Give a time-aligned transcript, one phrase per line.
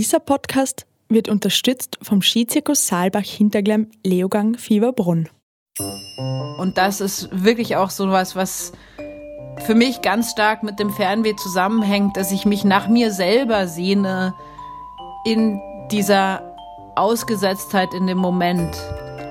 [0.00, 5.28] Dieser Podcast wird unterstützt vom Skizirkus Saalbach Hinterglemm Leogang Fieberbrunn.
[6.56, 8.72] Und das ist wirklich auch so was, was
[9.58, 14.32] für mich ganz stark mit dem Fernweh zusammenhängt, dass ich mich nach mir selber sehne
[15.26, 15.60] in
[15.90, 16.56] dieser
[16.96, 18.74] Ausgesetztheit in dem Moment,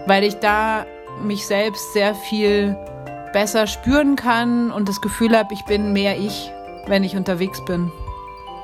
[0.05, 0.85] weil ich da
[1.23, 2.77] mich selbst sehr viel
[3.33, 6.51] besser spüren kann und das Gefühl habe, ich bin mehr ich,
[6.85, 7.91] wenn ich unterwegs bin.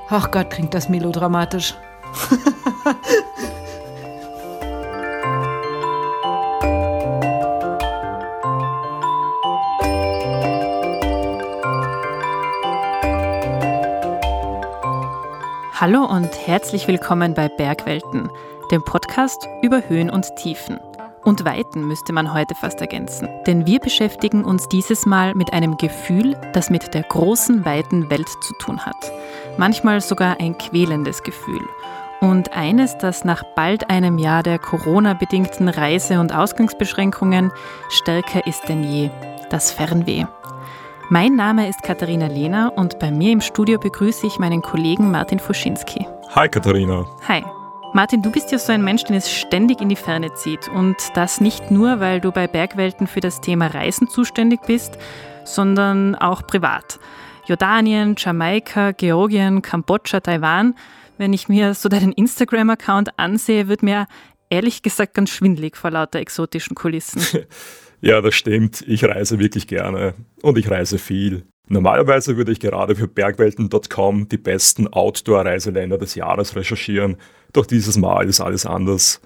[0.10, 1.74] Ach Gott, klingt das melodramatisch.
[15.74, 18.30] Hallo und herzlich willkommen bei Bergwelten,
[18.72, 20.80] dem Podcast über Höhen und Tiefen.
[21.24, 23.28] Und Weiten müsste man heute fast ergänzen.
[23.48, 28.30] Denn wir beschäftigen uns dieses Mal mit einem Gefühl, das mit der großen, weiten Welt
[28.42, 29.12] zu tun hat.
[29.58, 31.68] Manchmal sogar ein quälendes Gefühl.
[32.26, 37.52] Und eines, das nach bald einem Jahr der Corona-bedingten Reise- und Ausgangsbeschränkungen
[37.90, 39.12] stärker ist denn je.
[39.52, 40.26] Das Fernweh.
[41.12, 45.38] Mein Name ist Katharina Lehner und bei mir im Studio begrüße ich meinen Kollegen Martin
[45.38, 46.08] Fuschinski.
[46.34, 47.06] Hi Katharina.
[47.28, 47.44] Hi.
[47.94, 50.68] Martin, du bist ja so ein Mensch, den es ständig in die Ferne zieht.
[50.70, 54.98] Und das nicht nur, weil du bei Bergwelten für das Thema Reisen zuständig bist,
[55.44, 56.98] sondern auch privat.
[57.46, 60.74] Jordanien, Jamaika, Georgien, Kambodscha, Taiwan.
[61.18, 64.08] Wenn ich mir so deinen Instagram-Account ansehe, wird mir
[64.50, 67.22] ehrlich gesagt ganz schwindlig vor lauter exotischen Kulissen.
[68.02, 68.84] Ja, das stimmt.
[68.88, 70.14] Ich reise wirklich gerne
[70.44, 71.44] und ich reise viel.
[71.68, 77.18] Normalerweise würde ich gerade für bergwelten.com die besten Outdoor-Reiseländer des Jahres recherchieren,
[77.54, 79.22] doch dieses Mal ist alles anders.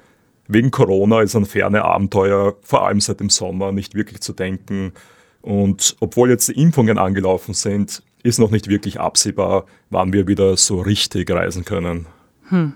[0.48, 4.94] Wegen Corona ist an ferne Abenteuer, vor allem seit dem Sommer, nicht wirklich zu denken.
[5.42, 10.58] Und obwohl jetzt die Impfungen angelaufen sind, ist noch nicht wirklich absehbar, wann wir wieder
[10.58, 12.08] so richtig reisen können.
[12.50, 12.74] Hm.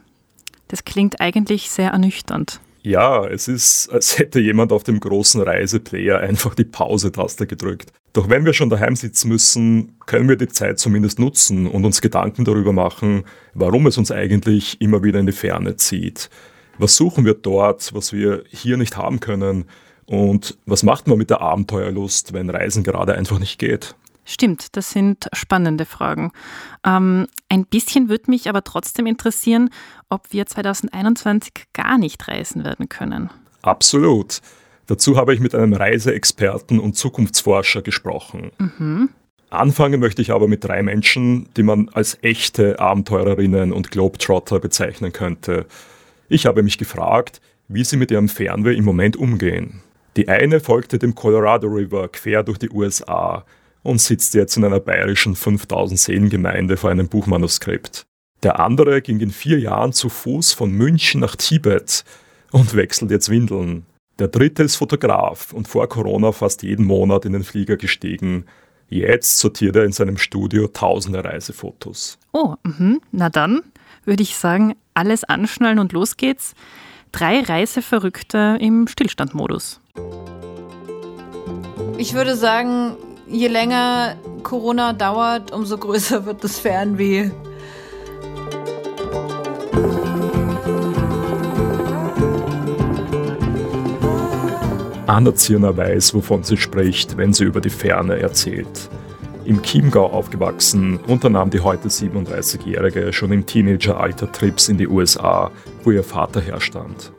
[0.68, 2.60] Das klingt eigentlich sehr ernüchternd.
[2.82, 7.94] Ja, es ist, als hätte jemand auf dem großen Reiseplayer einfach die Pause-Taste gedrückt.
[8.12, 12.02] Doch wenn wir schon daheim sitzen müssen, können wir die Zeit zumindest nutzen und uns
[12.02, 13.24] Gedanken darüber machen,
[13.54, 16.30] warum es uns eigentlich immer wieder in die Ferne zieht.
[16.78, 19.66] Was suchen wir dort, was wir hier nicht haben können?
[20.06, 23.96] Und was macht man mit der Abenteuerlust, wenn Reisen gerade einfach nicht geht?
[24.26, 26.32] Stimmt, das sind spannende Fragen.
[26.86, 29.70] Ähm, ein bisschen würde mich aber trotzdem interessieren,
[30.10, 33.30] ob wir 2021 gar nicht reisen werden können.
[33.62, 34.42] Absolut.
[34.88, 38.52] Dazu habe ich mit einem Reiseexperten und Zukunftsforscher gesprochen.
[38.58, 39.10] Mhm.
[39.50, 45.14] Anfangen möchte ich aber mit drei Menschen, die man als echte Abenteurerinnen und Globetrotter bezeichnen
[45.14, 45.68] könnte.
[46.28, 49.82] Ich habe mich gefragt, wie sie mit ihrem Fernweh im Moment umgehen.
[50.18, 53.46] Die eine folgte dem Colorado River quer durch die USA
[53.84, 58.06] und sitzt jetzt in einer bayerischen 5000 Seelengemeinde vor einem Buchmanuskript.
[58.42, 62.04] Der andere ging in vier Jahren zu Fuß von München nach Tibet
[62.52, 63.86] und wechselt jetzt Windeln.
[64.20, 68.46] Der dritte ist Fotograf und vor Corona fast jeden Monat in den Flieger gestiegen.
[68.90, 72.20] Jetzt sortiert er in seinem Studio tausende Reisefotos.
[72.32, 72.98] Oh, mh.
[73.12, 73.62] na dann
[74.06, 76.54] würde ich sagen, alles anschnallen und los geht's.
[77.12, 79.80] Drei Reiseverrückte im Stillstandmodus.
[81.98, 82.98] Ich würde sagen,
[83.28, 87.32] je länger Corona dauert, umso größer wird das Fernweh.
[95.06, 98.90] Anna Zirner weiß, wovon sie spricht, wenn sie über die Ferne erzählt.
[99.46, 105.52] Im Chiemgau aufgewachsen, unternahm die heute 37-Jährige schon im Teenageralter Trips in die USA,
[105.84, 107.12] wo ihr Vater herstand.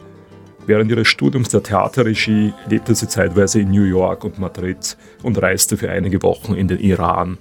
[0.67, 5.77] Während ihres Studiums der Theaterregie lebte sie zeitweise in New York und Madrid und reiste
[5.77, 7.37] für einige Wochen in den Iran.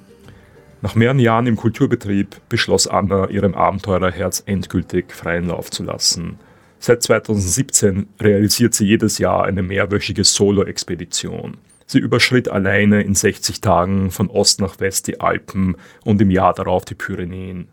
[0.81, 6.37] Nach mehreren Jahren im Kulturbetrieb beschloss Anna, ihrem Abenteurerherz endgültig freien Lauf zu lassen.
[6.79, 11.55] Seit 2017 realisiert sie jedes Jahr eine mehrwöchige Solo-Expedition.
[11.85, 16.53] Sie überschritt alleine in 60 Tagen von Ost nach West die Alpen und im Jahr
[16.53, 17.69] darauf die Pyrenäen.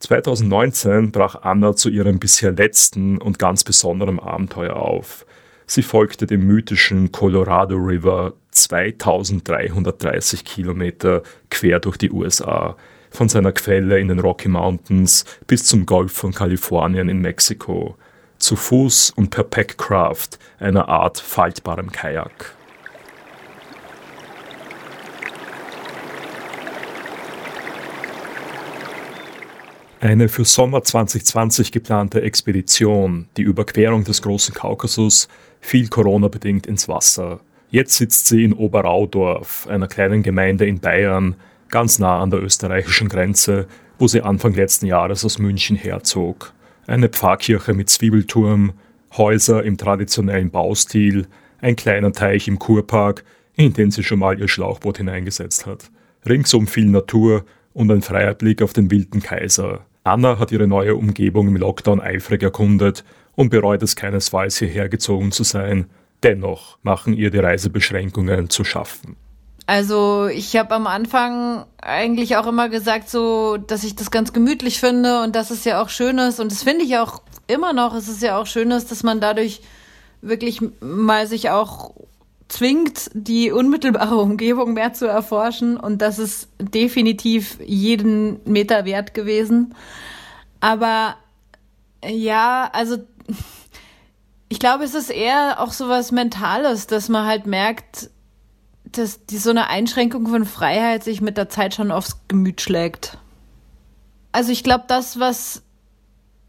[0.00, 5.26] 2019 brach Anna zu ihrem bisher letzten und ganz besonderen Abenteuer auf.
[5.66, 12.76] Sie folgte dem mythischen Colorado River 2330 Kilometer quer durch die USA,
[13.10, 17.96] von seiner Quelle in den Rocky Mountains bis zum Golf von Kalifornien in Mexiko,
[18.38, 22.57] zu Fuß und per Packcraft, einer Art faltbarem Kajak.
[30.00, 35.26] Eine für Sommer 2020 geplante Expedition, die Überquerung des großen Kaukasus,
[35.60, 37.40] fiel Corona-bedingt ins Wasser.
[37.70, 41.34] Jetzt sitzt sie in Oberaudorf, einer kleinen Gemeinde in Bayern,
[41.68, 43.66] ganz nah an der österreichischen Grenze,
[43.98, 46.52] wo sie Anfang letzten Jahres aus München herzog.
[46.86, 48.74] eine Pfarrkirche mit Zwiebelturm,
[49.16, 51.26] Häuser im traditionellen Baustil,
[51.60, 53.24] ein kleiner Teich im Kurpark,
[53.56, 55.90] in den sie schon mal ihr Schlauchboot hineingesetzt hat.
[56.24, 59.87] Ringsum viel Natur und ein freier Blick auf den wilden Kaiser.
[60.08, 65.32] Anna hat ihre neue Umgebung im Lockdown eifrig erkundet und bereut es keinesfalls hierher gezogen
[65.32, 65.86] zu sein.
[66.22, 69.16] Dennoch machen ihr die Reisebeschränkungen zu schaffen.
[69.66, 74.80] Also ich habe am Anfang eigentlich auch immer gesagt, so, dass ich das ganz gemütlich
[74.80, 76.40] finde und dass es ja auch schön ist.
[76.40, 77.94] Und das finde ich auch immer noch.
[77.94, 79.60] Es ist ja auch schön, dass man dadurch
[80.22, 81.92] wirklich mal sich auch
[82.48, 85.76] zwingt, die unmittelbare Umgebung mehr zu erforschen.
[85.76, 89.74] Und das ist definitiv jeden Meter wert gewesen.
[90.60, 91.16] Aber
[92.04, 92.98] ja, also
[94.48, 98.10] ich glaube, es ist eher auch so was Mentales, dass man halt merkt,
[98.84, 103.18] dass die, so eine Einschränkung von Freiheit sich mit der Zeit schon aufs Gemüt schlägt.
[104.32, 105.62] Also ich glaube, das, was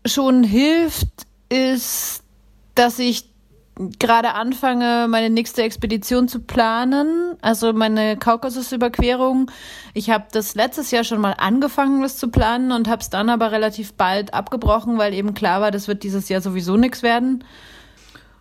[0.05, 1.07] schon hilft,
[1.49, 2.23] ist,
[2.75, 3.25] dass ich
[3.97, 9.49] gerade anfange, meine nächste Expedition zu planen, also meine Kaukasusüberquerung.
[9.93, 13.29] Ich habe das letztes Jahr schon mal angefangen, das zu planen und habe es dann
[13.29, 17.45] aber relativ bald abgebrochen, weil eben klar war, das wird dieses Jahr sowieso nichts werden.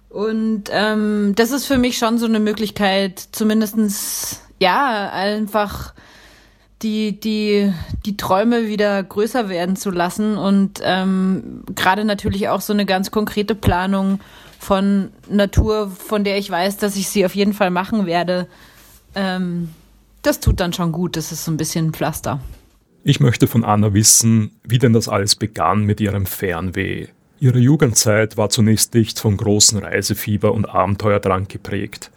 [0.08, 5.94] Und ähm, das ist für mich schon so eine Möglichkeit, zumindestens ja, einfach
[6.82, 7.72] die, die,
[8.06, 13.10] die Träume wieder größer werden zu lassen und ähm, gerade natürlich auch so eine ganz
[13.10, 14.20] konkrete Planung
[14.58, 18.46] von Natur, von der ich weiß, dass ich sie auf jeden Fall machen werde.
[19.14, 19.70] Ähm,
[20.22, 22.40] das tut dann schon gut, das ist so ein bisschen ein Pflaster.
[23.04, 27.06] Ich möchte von Anna wissen, wie denn das alles begann mit ihrem Fernweh.
[27.40, 32.10] Ihre Jugendzeit war zunächst nicht von großen Reisefieber und Abenteuerdrang geprägt.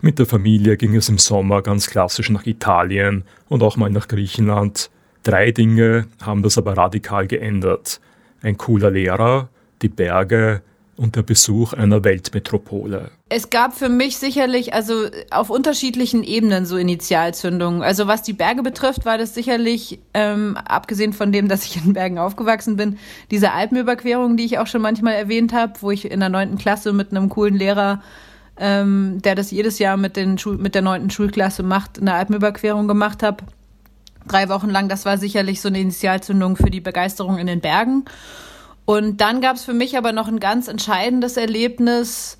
[0.00, 4.08] Mit der Familie ging es im Sommer ganz klassisch nach Italien und auch mal nach
[4.08, 4.90] Griechenland.
[5.22, 8.00] Drei Dinge haben das aber radikal geändert.
[8.42, 9.48] Ein cooler Lehrer,
[9.80, 10.60] die Berge
[10.96, 13.10] und der Besuch einer Weltmetropole.
[13.28, 17.82] Es gab für mich sicherlich, also auf unterschiedlichen Ebenen so Initialzündungen.
[17.82, 21.94] Also was die Berge betrifft, war das sicherlich, ähm, abgesehen von dem, dass ich in
[21.94, 22.98] Bergen aufgewachsen bin,
[23.30, 26.92] diese Alpenüberquerung, die ich auch schon manchmal erwähnt habe, wo ich in der neunten Klasse
[26.92, 28.02] mit einem coolen Lehrer,
[28.56, 33.22] ähm, der das jedes Jahr mit, den mit der neunten Schulklasse macht, eine Alpenüberquerung gemacht
[33.22, 33.44] habe.
[34.26, 38.04] Drei Wochen lang, das war sicherlich so eine Initialzündung für die Begeisterung in den Bergen.
[38.84, 42.36] Und dann gab es für mich aber noch ein ganz entscheidendes Erlebnis.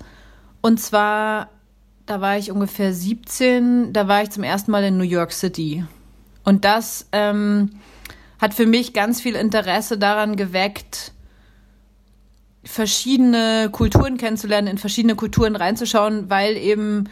[0.61, 1.49] Und zwar,
[2.05, 5.83] da war ich ungefähr 17, da war ich zum ersten Mal in New York City.
[6.43, 7.71] Und das ähm,
[8.39, 11.13] hat für mich ganz viel Interesse daran geweckt,
[12.63, 17.09] verschiedene Kulturen kennenzulernen, in verschiedene Kulturen reinzuschauen, weil eben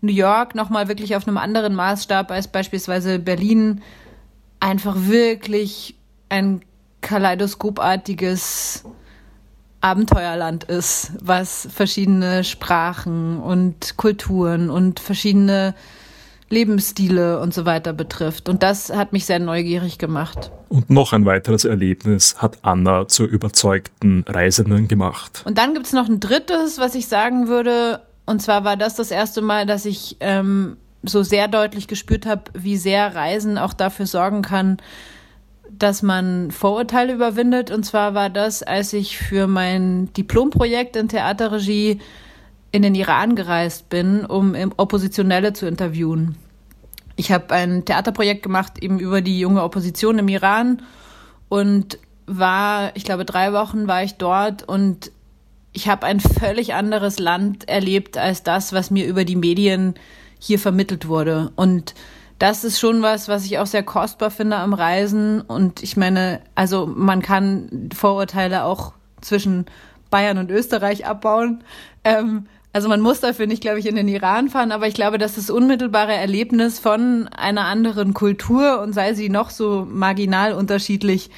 [0.00, 3.82] New York nochmal wirklich auf einem anderen Maßstab als beispielsweise Berlin
[4.60, 5.94] einfach wirklich
[6.28, 6.62] ein
[7.04, 8.84] kaleidoskopartiges
[9.80, 15.74] Abenteuerland ist, was verschiedene Sprachen und Kulturen und verschiedene
[16.48, 18.48] Lebensstile und so weiter betrifft.
[18.48, 20.50] Und das hat mich sehr neugierig gemacht.
[20.70, 25.42] Und noch ein weiteres Erlebnis hat Anna zur überzeugten Reisenden gemacht.
[25.44, 28.00] Und dann gibt es noch ein drittes, was ich sagen würde.
[28.24, 32.44] Und zwar war das das erste Mal, dass ich ähm, so sehr deutlich gespürt habe,
[32.54, 34.78] wie sehr Reisen auch dafür sorgen kann,
[35.70, 37.70] dass man Vorurteile überwindet.
[37.70, 42.00] Und zwar war das, als ich für mein Diplomprojekt in Theaterregie
[42.72, 46.36] in den Iran gereist bin, um Oppositionelle zu interviewen.
[47.16, 50.82] Ich habe ein Theaterprojekt gemacht eben über die junge Opposition im Iran
[51.48, 55.12] und war, ich glaube, drei Wochen war ich dort und
[55.72, 59.94] ich habe ein völlig anderes Land erlebt als das, was mir über die Medien
[60.38, 61.52] hier vermittelt wurde.
[61.56, 61.94] Und
[62.38, 65.40] das ist schon was, was ich auch sehr kostbar finde am Reisen.
[65.40, 69.66] Und ich meine, also man kann Vorurteile auch zwischen
[70.10, 71.64] Bayern und Österreich abbauen.
[72.04, 75.16] Ähm, also man muss dafür nicht, glaube ich, in den Iran fahren, aber ich glaube,
[75.16, 81.30] dass das unmittelbare Erlebnis von einer anderen Kultur und sei sie noch so marginal unterschiedlich,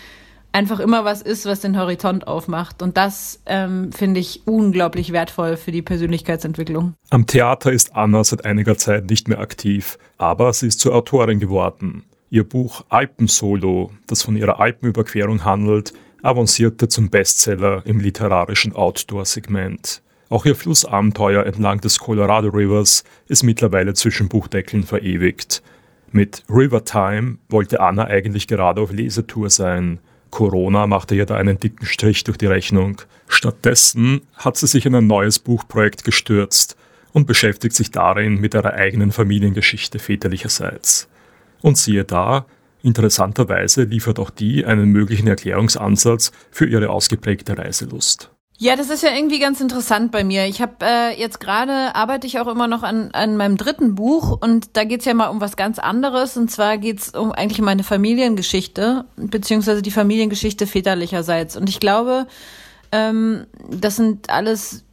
[0.57, 2.81] einfach immer was ist, was den Horizont aufmacht.
[2.81, 6.95] Und das ähm, finde ich unglaublich wertvoll für die Persönlichkeitsentwicklung.
[7.11, 11.41] Am Theater ist Anna seit einiger Zeit nicht mehr aktiv, aber sie ist zur Autorin
[11.41, 12.05] geworden.
[12.31, 20.03] Ihr Buch Alpensolo, das von ihrer Alpenüberquerung handelt, avancierte zum Bestseller im literarischen Outdoor-Segment.
[20.31, 25.63] Auch ihr Flussabenteuer entlang des Colorado Rivers ist mittlerweile zwischen Buchdeckeln verewigt.
[26.11, 31.59] Mit River Time wollte Anna eigentlich gerade auf Lesetour sein, Corona machte ihr da einen
[31.59, 33.03] dicken Strich durch die Rechnung.
[33.29, 36.77] Stattdessen hat sie sich in ein neues Buchprojekt gestürzt
[37.13, 41.09] und beschäftigt sich darin mit ihrer eigenen Familiengeschichte väterlicherseits.
[41.63, 42.47] Und siehe da,
[42.87, 48.31] Interessanterweise liefert auch die einen möglichen Erklärungsansatz für ihre ausgeprägte Reiselust.
[48.59, 50.47] Ja, das ist ja irgendwie ganz interessant bei mir.
[50.47, 54.39] Ich habe äh, jetzt gerade arbeite ich auch immer noch an, an meinem dritten Buch
[54.41, 56.39] und da geht's ja mal um was ganz anderes.
[56.39, 61.59] Und zwar geht's um eigentlich meine Familiengeschichte, beziehungsweise die Familiengeschichte väterlicherseits.
[61.59, 62.27] Und ich glaube,
[62.93, 64.85] ähm, das sind alles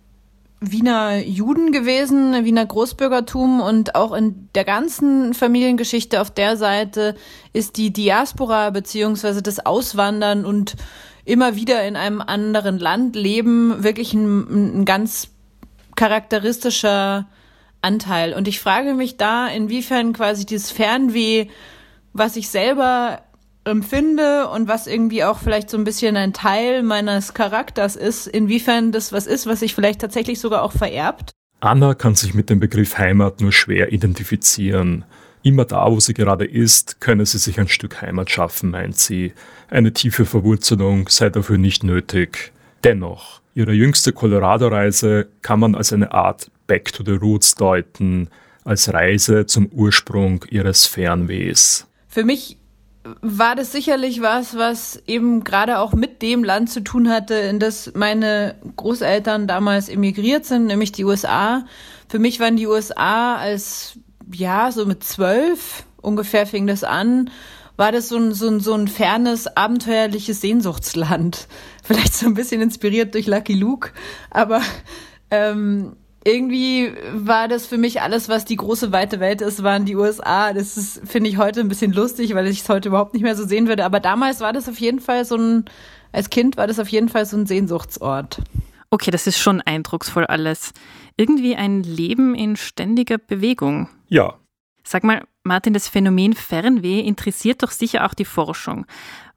[0.60, 7.15] Wiener Juden gewesen, Wiener Großbürgertum und auch in der ganzen Familiengeschichte auf der Seite
[7.53, 10.75] ist die Diaspora beziehungsweise das Auswandern und
[11.25, 15.30] immer wieder in einem anderen Land leben wirklich ein, ein ganz
[15.96, 17.27] charakteristischer
[17.82, 18.34] Anteil.
[18.34, 21.48] Und ich frage mich da, inwiefern quasi dieses Fernweh,
[22.13, 23.22] was ich selber
[23.65, 28.92] empfinde und was irgendwie auch vielleicht so ein bisschen ein Teil meines Charakters ist, inwiefern
[28.92, 31.32] das was ist, was sich vielleicht tatsächlich sogar auch vererbt.
[31.62, 35.06] Anna kann sich mit dem Begriff Heimat nur schwer identifizieren.
[35.44, 39.34] Immer da, wo sie gerade ist, könne sie sich ein Stück Heimat schaffen, meint sie.
[39.70, 42.54] Eine tiefe Verwurzelung sei dafür nicht nötig.
[42.86, 48.30] Dennoch, ihre jüngste Colorado-Reise kann man als eine Art Back to the Roots deuten,
[48.64, 51.88] als Reise zum Ursprung ihres Fernwehs.
[52.08, 52.58] Für mich
[53.22, 57.60] war das sicherlich was, was eben gerade auch mit dem Land zu tun hatte, in
[57.60, 61.66] das meine Großeltern damals emigriert sind, nämlich die USA.
[62.08, 64.00] Für mich waren die USA als
[64.36, 67.32] ja, so mit zwölf ungefähr fing das an,
[67.75, 71.48] war das so ein, so ein, so ein fernes, abenteuerliches Sehnsuchtsland.
[71.84, 73.92] Vielleicht so ein bisschen inspiriert durch Lucky Luke,
[74.30, 74.62] aber
[75.32, 79.96] ähm, irgendwie war das für mich alles, was die große weite Welt ist, waren die
[79.96, 80.54] USA.
[80.54, 83.46] Das finde ich, heute ein bisschen lustig, weil ich es heute überhaupt nicht mehr so
[83.46, 83.84] sehen würde.
[83.84, 85.66] Aber damals war das auf jeden Fall so ein,
[86.13, 88.40] als Kind war das auf jeden Fall so ein Sehnsuchtsort.
[88.90, 90.72] Okay, das ist schon eindrucksvoll alles.
[91.17, 93.89] Irgendwie ein Leben in ständiger Bewegung.
[94.08, 94.36] Ja.
[94.84, 98.86] Sag mal, Martin, das Phänomen Fernweh interessiert doch sicher auch die Forschung.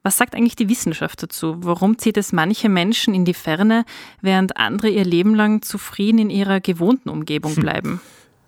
[0.03, 1.57] Was sagt eigentlich die Wissenschaft dazu?
[1.59, 3.85] Warum zieht es manche Menschen in die Ferne,
[4.21, 7.61] während andere ihr Leben lang zufrieden in ihrer gewohnten Umgebung hm.
[7.61, 8.01] bleiben?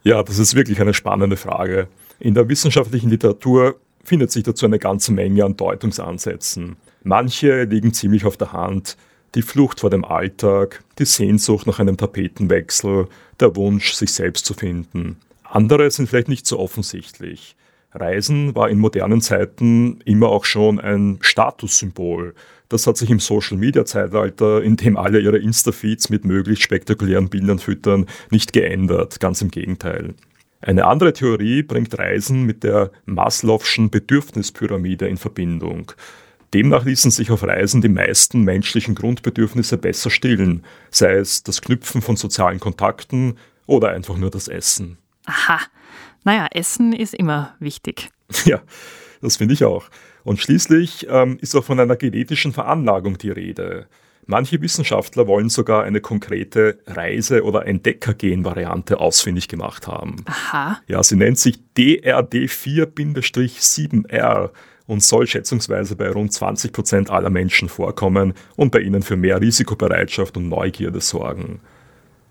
[0.04, 1.90] Ja, das ist wirklich eine spannende Frage.
[2.20, 6.78] In der wissenschaftlichen Literatur findet sich dazu eine ganze Menge an Deutungsansätzen.
[7.04, 8.98] Manche liegen ziemlich auf der Hand
[9.36, 13.08] die Flucht vor dem Alltag, die Sehnsucht nach einem Tapetenwechsel,
[13.40, 15.18] der Wunsch, sich selbst zu finden.
[15.44, 17.56] Andere sind vielleicht nicht so offensichtlich.
[17.94, 22.36] Reisen war in modernen Zeiten immer auch schon ein Statussymbol.
[22.70, 28.06] Das hat sich im Social-Media-Zeitalter, in dem alle ihre Insta-Feeds mit möglichst spektakulären Bildern füttern,
[28.30, 29.20] nicht geändert.
[29.20, 30.14] Ganz im Gegenteil.
[30.62, 35.94] Eine andere Theorie bringt Reisen mit der Maslow'schen Bedürfnispyramide in Verbindung.
[36.54, 42.02] Demnach ließen sich auf Reisen die meisten menschlichen Grundbedürfnisse besser stillen, sei es das Knüpfen
[42.02, 44.98] von sozialen Kontakten oder einfach nur das Essen.
[45.26, 45.60] Aha,
[46.24, 48.10] naja, Essen ist immer wichtig.
[48.46, 48.62] Ja,
[49.22, 49.90] das finde ich auch.
[50.24, 53.88] Und schließlich ähm, ist auch von einer genetischen Veranlagung die Rede.
[54.28, 60.18] Manche Wissenschaftler wollen sogar eine konkrete Reise- oder Entdeckergen-Variante ausfindig gemacht haben.
[60.26, 60.80] Aha.
[60.88, 64.52] Ja, sie nennt sich DRD4-7R
[64.90, 69.40] und soll schätzungsweise bei rund 20 Prozent aller Menschen vorkommen und bei ihnen für mehr
[69.40, 71.60] Risikobereitschaft und Neugierde sorgen.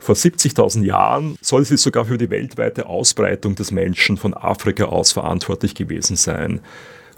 [0.00, 5.12] Vor 70.000 Jahren soll sie sogar für die weltweite Ausbreitung des Menschen von Afrika aus
[5.12, 6.60] verantwortlich gewesen sein.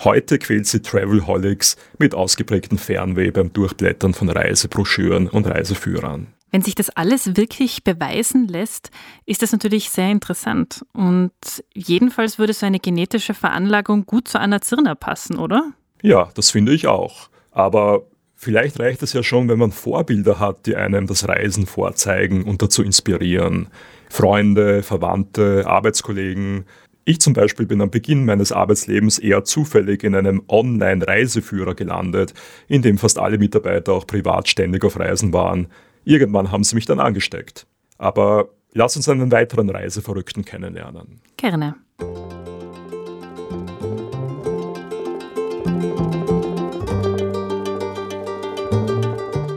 [0.04, 6.26] Heute quält sie Travelholics mit ausgeprägtem Fernweh beim Durchblättern von Reisebroschüren und Reiseführern.
[6.50, 8.90] Wenn sich das alles wirklich beweisen lässt,
[9.24, 10.84] ist das natürlich sehr interessant.
[10.92, 11.32] Und
[11.74, 15.72] jedenfalls würde so eine genetische Veranlagung gut zu Anna Zirner passen, oder?
[16.02, 17.28] Ja, das finde ich auch.
[17.52, 18.02] Aber
[18.34, 22.62] vielleicht reicht es ja schon, wenn man Vorbilder hat, die einem das Reisen vorzeigen und
[22.62, 23.68] dazu inspirieren.
[24.08, 26.64] Freunde, Verwandte, Arbeitskollegen.
[27.04, 32.34] Ich zum Beispiel bin am Beginn meines Arbeitslebens eher zufällig in einem Online-Reiseführer gelandet,
[32.66, 35.68] in dem fast alle Mitarbeiter auch privat ständig auf Reisen waren.
[36.04, 37.66] Irgendwann haben sie mich dann angesteckt.
[37.98, 41.20] Aber lass uns einen weiteren Reiseverrückten kennenlernen.
[41.36, 41.74] Gerne.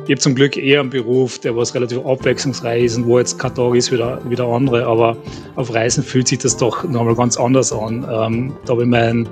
[0.06, 3.40] Ich habe zum Glück eher einen Beruf, der was relativ abwechslungsreich ist und wo jetzt
[3.40, 5.16] kein Tag ist wie der, wie der andere, aber
[5.56, 8.06] auf Reisen fühlt sich das doch nochmal ganz anders an.
[8.12, 9.30] Ähm, da habe ich meinen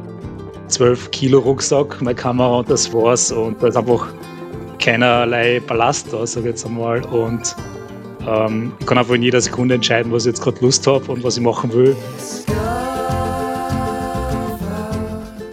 [0.70, 4.08] 12 Kilo Rucksack, meine Kamera und das war's und da ist einfach
[4.82, 7.06] keinerlei Ballast da, sage ich jetzt einmal.
[7.06, 7.56] Und
[8.28, 11.24] ähm, ich kann einfach in jeder Sekunde entscheiden, was ich jetzt gerade Lust habe und
[11.24, 11.96] was ich machen will.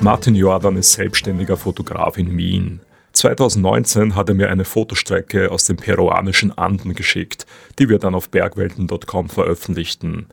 [0.00, 2.80] Martin Jordan ist selbstständiger Fotograf in Wien.
[3.12, 7.46] 2019 hat er mir eine Fotostrecke aus den peruanischen Anden geschickt,
[7.78, 10.28] die wir dann auf bergwelten.com veröffentlichten.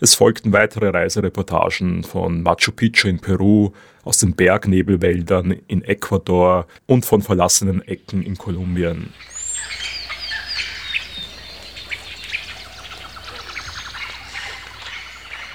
[0.00, 3.70] Es folgten weitere Reisereportagen von Machu Picchu in Peru,
[4.02, 9.12] aus den Bergnebelwäldern in Ecuador und von verlassenen Ecken in Kolumbien.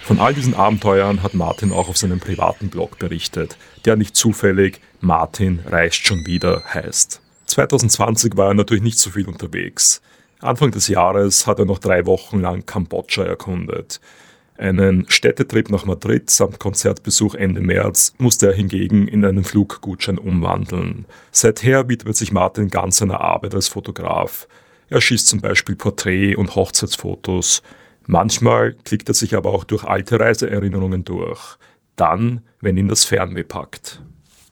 [0.03, 4.79] Von all diesen Abenteuern hat Martin auch auf seinem privaten Blog berichtet, der nicht zufällig
[5.01, 7.22] Martin reist schon wieder heißt.
[7.46, 10.01] 2020 war er natürlich nicht so viel unterwegs.
[10.39, 14.00] Anfang des Jahres hat er noch drei Wochen lang Kambodscha erkundet.
[14.60, 21.06] Einen Städtetrip nach Madrid samt Konzertbesuch Ende März musste er hingegen in einen Fluggutschein umwandeln.
[21.32, 24.50] Seither widmet sich Martin ganz seiner Arbeit als Fotograf.
[24.89, 27.63] Er schießt zum Beispiel Porträt- und Hochzeitsfotos.
[28.06, 31.56] Manchmal klickt er sich aber auch durch alte Reiseerinnerungen durch.
[31.96, 34.01] Dann, wenn ihn das Fernweh packt.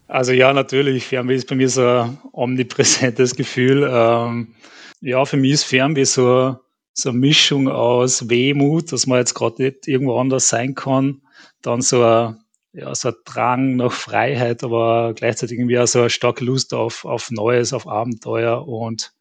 [0.08, 1.06] Also ja, natürlich.
[1.06, 3.86] Fernweh ist bei mir so ein omnipräsentes Gefühl.
[3.92, 4.56] Ähm,
[5.02, 6.56] ja, für mich ist Fernweh so,
[7.00, 11.22] so eine Mischung aus Wehmut, dass man jetzt gerade nicht irgendwo anders sein kann,
[11.62, 12.40] dann so ein,
[12.74, 17.06] ja, so ein Drang nach Freiheit, aber gleichzeitig irgendwie auch so eine starke Lust auf,
[17.06, 19.14] auf Neues, auf Abenteuer und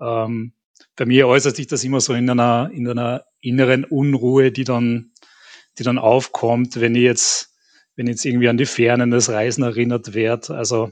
[0.00, 0.54] ähm,
[0.96, 5.12] bei mir äußert sich das immer so in einer, in einer inneren Unruhe, die dann,
[5.78, 7.54] die dann aufkommt, wenn ich jetzt
[7.96, 10.56] wenn jetzt irgendwie an die Fernen des Reisen erinnert werde.
[10.56, 10.90] Also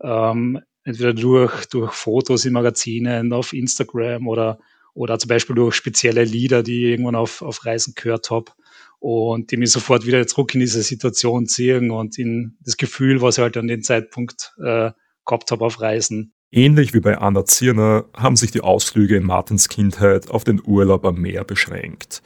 [0.00, 4.58] ähm, entweder durch, durch Fotos in Magazinen, auf Instagram oder,
[4.94, 8.52] oder zum Beispiel durch spezielle Lieder, die ich irgendwann auf, auf Reisen gehört habe
[9.00, 13.36] und die mich sofort wieder zurück in diese Situation ziehen und in das Gefühl, was
[13.36, 14.92] ich halt an dem Zeitpunkt äh,
[15.26, 16.32] gehabt habe auf Reisen.
[16.50, 21.04] Ähnlich wie bei Anna Zirner haben sich die Ausflüge in Martins Kindheit auf den Urlaub
[21.04, 22.22] am Meer beschränkt.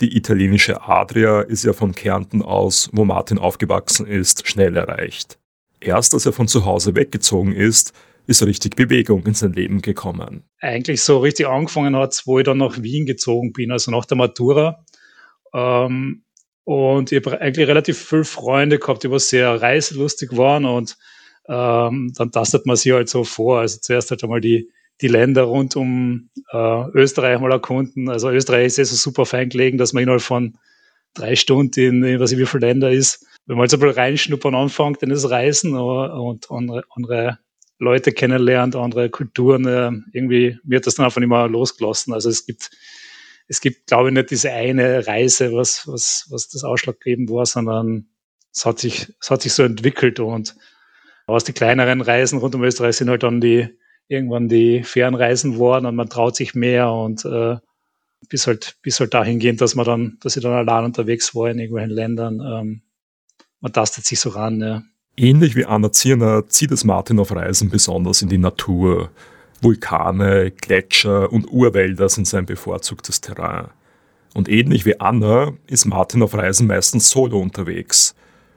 [0.00, 5.38] Die italienische Adria ist ja von Kärnten aus, wo Martin aufgewachsen ist, schnell erreicht.
[5.80, 7.92] Erst als er von zu Hause weggezogen ist,
[8.26, 10.44] ist richtig Bewegung in sein Leben gekommen.
[10.60, 14.16] Eigentlich so richtig angefangen hat wo ich dann nach Wien gezogen bin, also nach der
[14.16, 14.84] Matura.
[15.52, 16.24] Ähm,
[16.64, 20.96] und ich habe eigentlich relativ viele Freunde gehabt, die was sehr reiselustig waren und
[21.48, 23.60] ähm, dann tastet man sich halt so vor.
[23.60, 28.08] Also zuerst halt einmal die, die Länder rund um äh, Österreich mal erkunden.
[28.08, 30.56] Also Österreich ist ja so super fein gelegen, dass man innerhalb von
[31.14, 33.26] drei Stunden in, in was ich wie viele Länder ist.
[33.46, 37.38] Wenn man jetzt ein bisschen reinschnuppern anfängt in das Reisen und andere, andere
[37.82, 42.14] Leute kennenlernt, andere Kulturen, äh, irgendwie wird das dann einfach mehr losgelassen.
[42.14, 42.70] Also es gibt,
[43.48, 48.06] es gibt, glaube ich, nicht diese eine Reise, was, was, was das ausschlaggebend war, sondern
[48.52, 50.54] es hat sich, es hat sich so entwickelt und
[51.26, 53.68] aus die kleineren Reisen rund um Österreich sind halt dann die,
[54.08, 57.56] irgendwann die Fernreisen worden und man traut sich mehr und äh,
[58.28, 61.50] bis halt, bis halt dahin gehen, dass man dann, dass ich dann allein unterwegs war
[61.50, 62.40] in irgendwelchen Ländern.
[62.40, 62.82] Ähm,
[63.60, 64.82] man tastet sich so ran, ja.
[65.16, 69.10] Ähnlich wie Anna Zierner zieht es Martin auf Reisen besonders in die Natur.
[69.60, 73.68] Vulkane, Gletscher und Urwälder sind sein bevorzugtes Terrain.
[74.34, 78.14] Und ähnlich wie Anna ist Martin auf Reisen meistens solo unterwegs.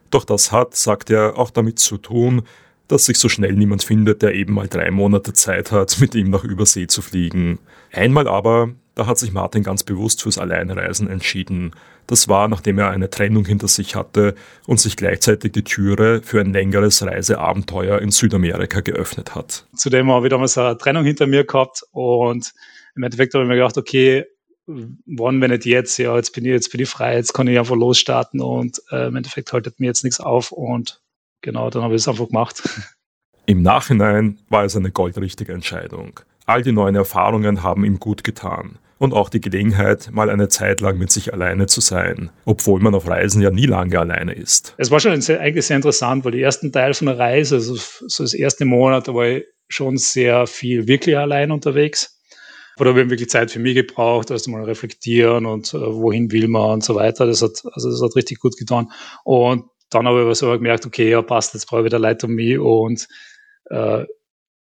[0.10, 2.44] Doch das hat, sagt er, auch damit zu tun,
[2.88, 6.30] dass sich so schnell niemand findet, der eben mal drei Monate Zeit hat, mit ihm
[6.30, 7.60] nach Übersee zu fliegen.
[7.92, 11.72] Einmal aber, da hat sich Martin ganz bewusst fürs Alleinreisen entschieden.
[12.08, 14.36] Das war, nachdem er eine Trennung hinter sich hatte
[14.68, 19.68] und sich gleichzeitig die Türe für ein längeres Reiseabenteuer in Südamerika geöffnet hat.
[19.76, 22.54] Zudem habe ich damals eine Trennung hinter mir gehabt und
[22.96, 24.26] im Endeffekt habe ich mir gedacht, okay,
[24.66, 27.60] wann, wenn nicht jetzt, ja, jetzt bin ich, jetzt bin ich frei, jetzt kann ich
[27.60, 31.02] einfach losstarten und äh, im Endeffekt haltet mir jetzt nichts auf und
[31.42, 32.64] genau, dann habe ich es einfach gemacht.
[33.46, 36.20] Im Nachhinein war es eine goldrichtige Entscheidung.
[36.48, 38.80] All die neuen Erfahrungen haben ihm gut getan.
[38.98, 42.96] Und auch die Gelegenheit, mal eine Zeit lang mit sich alleine zu sein, obwohl man
[42.96, 44.74] auf Reisen ja nie lange alleine ist.
[44.78, 47.76] Es war schon sehr, eigentlich sehr interessant, weil die ersten Teil von der Reise, also
[47.76, 52.16] so das erste Monat, da war ich schon sehr viel wirklich allein unterwegs.
[52.78, 56.48] Oder habe ich wirklich Zeit für mich gebraucht, erst mal reflektieren und äh, wohin will
[56.48, 57.26] man und so weiter.
[57.26, 58.92] Das hat, also das hat richtig gut getan.
[59.24, 62.34] Und dann habe ich so gemerkt, okay, ja, passt, jetzt brauche ich wieder Leute um
[62.34, 63.08] mich und
[63.70, 64.06] äh,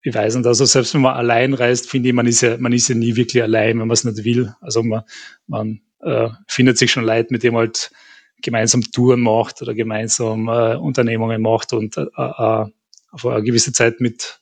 [0.03, 2.73] ich weiß nicht, also selbst wenn man allein reist, finde ich, man ist ja, man
[2.73, 4.53] ist ja nie wirklich allein, wenn man es nicht will.
[4.59, 5.03] Also man,
[5.47, 7.91] man äh, findet sich schon Leute, mit dem halt
[8.41, 12.65] gemeinsam Touren macht oder gemeinsam äh, Unternehmungen macht und äh, äh,
[13.11, 14.39] auf eine gewisse Zeit mit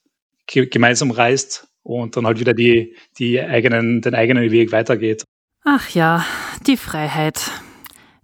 [0.47, 5.23] gemeinsam reist und dann halt wieder die, die eigenen, den eigenen Weg weitergeht.
[5.63, 6.25] Ach ja,
[6.65, 7.51] die Freiheit.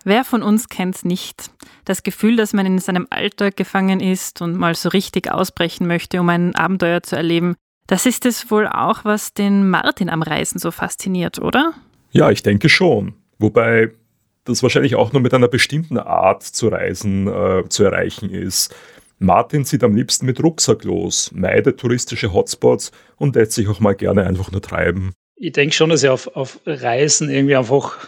[0.08, 1.50] Wer von uns kennt's nicht?
[1.84, 6.22] Das Gefühl, dass man in seinem Alltag gefangen ist und mal so richtig ausbrechen möchte,
[6.22, 7.56] um ein Abenteuer zu erleben.
[7.88, 11.74] Das ist es wohl auch, was den Martin am Reisen so fasziniert, oder?
[12.12, 13.16] Ja, ich denke schon.
[13.40, 13.94] Wobei
[14.44, 18.76] das wahrscheinlich auch nur mit einer bestimmten Art zu reisen äh, zu erreichen ist.
[19.18, 23.96] Martin zieht am liebsten mit Rucksack los, meidet touristische Hotspots und lässt sich auch mal
[23.96, 25.14] gerne einfach nur treiben.
[25.36, 28.08] Ich denke schon, dass er auf, auf Reisen irgendwie einfach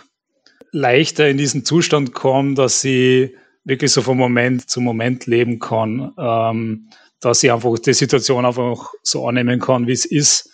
[0.77, 6.13] leichter in diesen Zustand komme, dass ich wirklich so von Moment zu Moment leben kann,
[6.17, 10.49] ähm, dass ich einfach die Situation einfach so annehmen kann, wie es ist.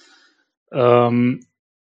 [0.72, 1.46] Ähm,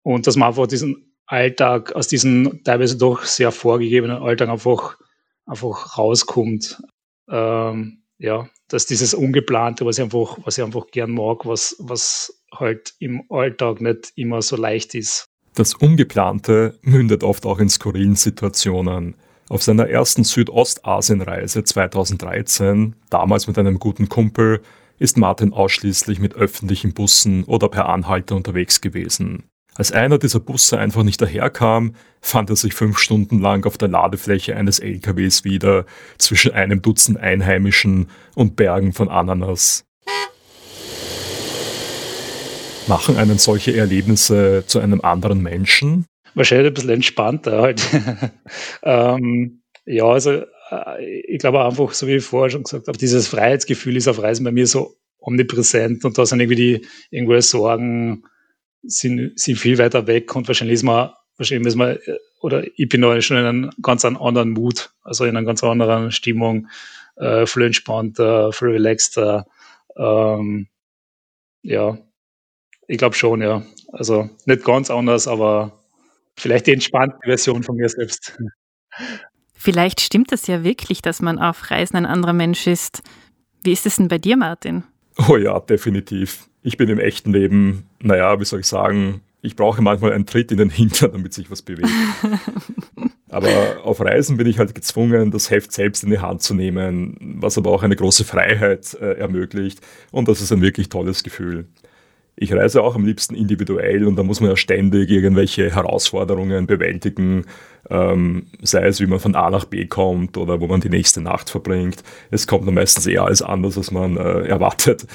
[0.03, 4.97] und dass man einfach diesen Alltag, aus diesem teilweise doch sehr vorgegebenen Alltag einfach,
[5.45, 6.83] einfach rauskommt.
[7.29, 12.43] Ähm, ja, dass dieses Ungeplante, was ich einfach, was ich einfach gern mag, was, was
[12.53, 15.30] halt im Alltag nicht immer so leicht ist.
[15.61, 19.15] Das Ungeplante mündet oft auch in skurrilen Situationen.
[19.51, 24.63] Auf seiner ersten Südostasienreise 2013, damals mit einem guten Kumpel,
[24.99, 29.51] ist Martin ausschließlich mit öffentlichen Bussen oder per Anhalter unterwegs gewesen.
[29.75, 33.89] Als einer dieser Busse einfach nicht daherkam, fand er sich fünf Stunden lang auf der
[33.89, 35.85] Ladefläche eines LKWs wieder,
[36.17, 39.85] zwischen einem Dutzend Einheimischen und Bergen von Ananas.
[42.87, 46.07] Machen einen solche Erlebnisse zu einem anderen Menschen?
[46.35, 47.83] Wahrscheinlich ein bisschen entspannter halt.
[48.83, 53.29] ähm, ja, also äh, ich glaube einfach, so wie ich vorher schon gesagt habe, dieses
[53.29, 58.25] Freiheitsgefühl ist auf Reisen bei mir so omnipräsent und da sind irgendwie die irgendwelche Sorgen
[58.83, 62.89] sind, sind viel weiter weg und wahrscheinlich ist man, wahrscheinlich ist man, äh, oder ich
[62.89, 66.69] bin da schon in einem ganz anderen Mut, also in einer ganz anderen Stimmung,
[67.17, 69.47] äh, viel entspannter, viel relaxter,
[69.97, 70.69] ähm,
[71.63, 71.99] ja,
[72.91, 73.63] ich glaube schon, ja.
[73.93, 75.79] Also nicht ganz anders, aber
[76.37, 78.37] vielleicht die entspannte Version von mir selbst.
[79.55, 83.03] Vielleicht stimmt es ja wirklich, dass man auf Reisen ein anderer Mensch ist.
[83.63, 84.83] Wie ist es denn bei dir, Martin?
[85.29, 86.49] Oh ja, definitiv.
[86.63, 90.51] Ich bin im echten Leben, naja, wie soll ich sagen, ich brauche manchmal einen Tritt
[90.51, 91.89] in den Hintern, damit sich was bewegt.
[93.29, 97.37] aber auf Reisen bin ich halt gezwungen, das Heft selbst in die Hand zu nehmen,
[97.41, 99.81] was aber auch eine große Freiheit äh, ermöglicht.
[100.11, 101.69] Und das ist ein wirklich tolles Gefühl
[102.41, 107.45] ich reise auch am liebsten individuell und da muss man ja ständig irgendwelche Herausforderungen bewältigen,
[107.91, 111.21] ähm, sei es wie man von A nach B kommt oder wo man die nächste
[111.21, 112.03] Nacht verbringt.
[112.31, 115.07] Es kommt dann meistens eher alles anders, als man äh, erwartet.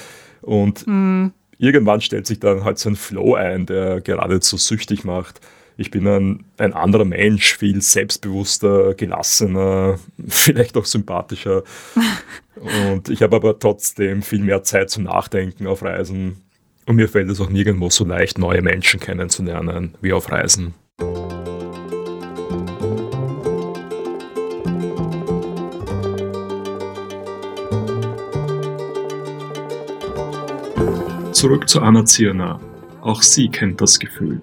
[0.43, 1.31] Und mm.
[1.57, 5.41] irgendwann stellt sich dann halt so ein Flow ein, der geradezu süchtig macht.
[5.77, 11.63] Ich bin ein, ein anderer Mensch, viel selbstbewusster, gelassener, vielleicht auch sympathischer.
[12.93, 16.44] Und ich habe aber trotzdem viel mehr Zeit zum Nachdenken auf Reisen
[16.85, 20.73] und mir fällt es auch nirgendwo so leicht, neue Menschen kennenzulernen wie auf Reisen.
[31.31, 32.59] Zurück zu Anna Zirner.
[33.01, 34.41] Auch sie kennt das Gefühl.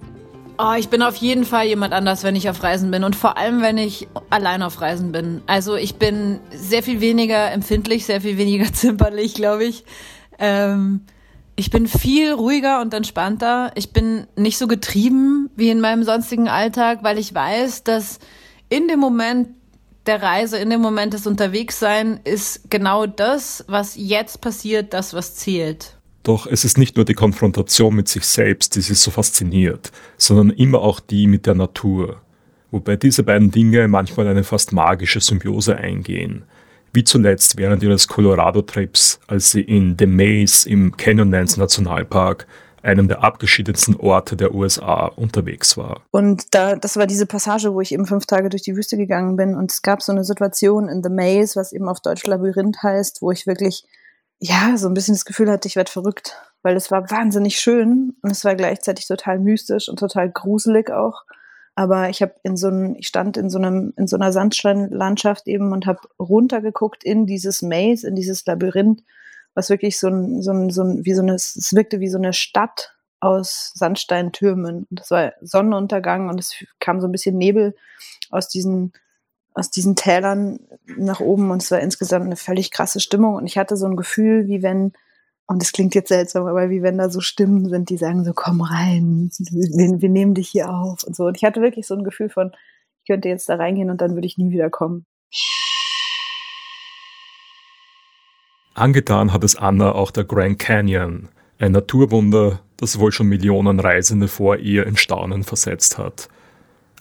[0.58, 3.38] Oh, ich bin auf jeden Fall jemand anders, wenn ich auf Reisen bin und vor
[3.38, 5.40] allem, wenn ich allein auf Reisen bin.
[5.46, 9.84] Also ich bin sehr viel weniger empfindlich, sehr viel weniger zimperlich, glaube ich.
[10.38, 11.00] Ähm,
[11.62, 13.70] ich bin viel ruhiger und entspannter.
[13.76, 18.18] Ich bin nicht so getrieben wie in meinem sonstigen Alltag, weil ich weiß, dass
[18.68, 19.50] in dem Moment
[20.06, 25.36] der Reise, in dem Moment des Unterwegssein ist genau das, was jetzt passiert, das, was
[25.36, 25.98] zählt.
[26.24, 30.50] Doch es ist nicht nur die Konfrontation mit sich selbst, die sie so fasziniert, sondern
[30.50, 32.22] immer auch die mit der Natur.
[32.72, 36.42] Wobei diese beiden Dinge manchmal eine fast magische Symbiose eingehen
[36.92, 42.46] wie zuletzt während ihres Colorado-Trips, als sie in The Maze im Canyonlands Nationalpark
[42.82, 46.02] einem der abgeschiedensten Orte der USA unterwegs war.
[46.10, 49.36] Und da, das war diese Passage, wo ich eben fünf Tage durch die Wüste gegangen
[49.36, 52.82] bin und es gab so eine Situation in The Maze, was eben auf Deutsch Labyrinth
[52.82, 53.84] heißt, wo ich wirklich,
[54.40, 58.16] ja, so ein bisschen das Gefühl hatte, ich werde verrückt, weil es war wahnsinnig schön
[58.22, 61.22] und es war gleichzeitig total mystisch und total gruselig auch.
[61.74, 65.46] Aber ich habe in so einem, ich stand in so einem, in so einer Sandsteinlandschaft
[65.46, 69.02] eben und habe runtergeguckt in dieses Maze, in dieses Labyrinth,
[69.54, 72.18] was wirklich so ein, so ein, so ein, wie so eine, es wirkte wie so
[72.18, 74.86] eine Stadt aus Sandsteintürmen.
[74.90, 77.74] Und das war Sonnenuntergang und es kam so ein bisschen Nebel
[78.30, 78.92] aus diesen,
[79.54, 80.60] aus diesen Tälern
[80.96, 83.34] nach oben und es war insgesamt eine völlig krasse Stimmung.
[83.34, 84.92] Und ich hatte so ein Gefühl, wie wenn
[85.46, 88.32] und es klingt jetzt seltsam, aber wie wenn da so Stimmen sind, die sagen so,
[88.34, 91.24] komm rein, wir, wir nehmen dich hier auf und so.
[91.24, 92.52] Und ich hatte wirklich so ein Gefühl von,
[93.02, 95.04] ich könnte jetzt da reingehen und dann würde ich nie wieder kommen.
[98.74, 101.28] Angetan hat es Anna auch der Grand Canyon,
[101.58, 106.28] ein Naturwunder, das wohl schon Millionen Reisende vor ihr in Staunen versetzt hat.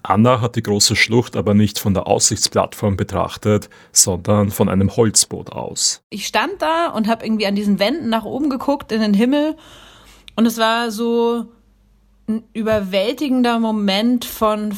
[0.04, 5.52] Anna hat die große Schlucht aber nicht von der Aussichtsplattform betrachtet, sondern von einem Holzboot
[5.52, 6.02] aus.
[6.10, 9.56] Ich stand da und habe irgendwie an diesen Wänden nach oben geguckt in den Himmel
[10.36, 11.46] und es war so
[12.28, 14.74] ein überwältigender Moment von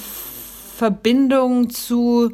[0.75, 2.33] Verbindung zu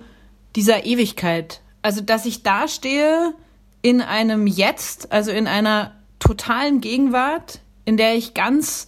[0.55, 1.61] dieser Ewigkeit.
[1.81, 3.33] Also, dass ich da stehe
[3.81, 8.87] in einem Jetzt, also in einer totalen Gegenwart, in der ich ganz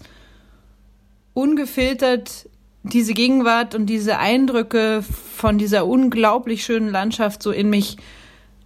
[1.34, 2.50] ungefiltert
[2.84, 7.98] diese Gegenwart und diese Eindrücke von dieser unglaublich schönen Landschaft so in mich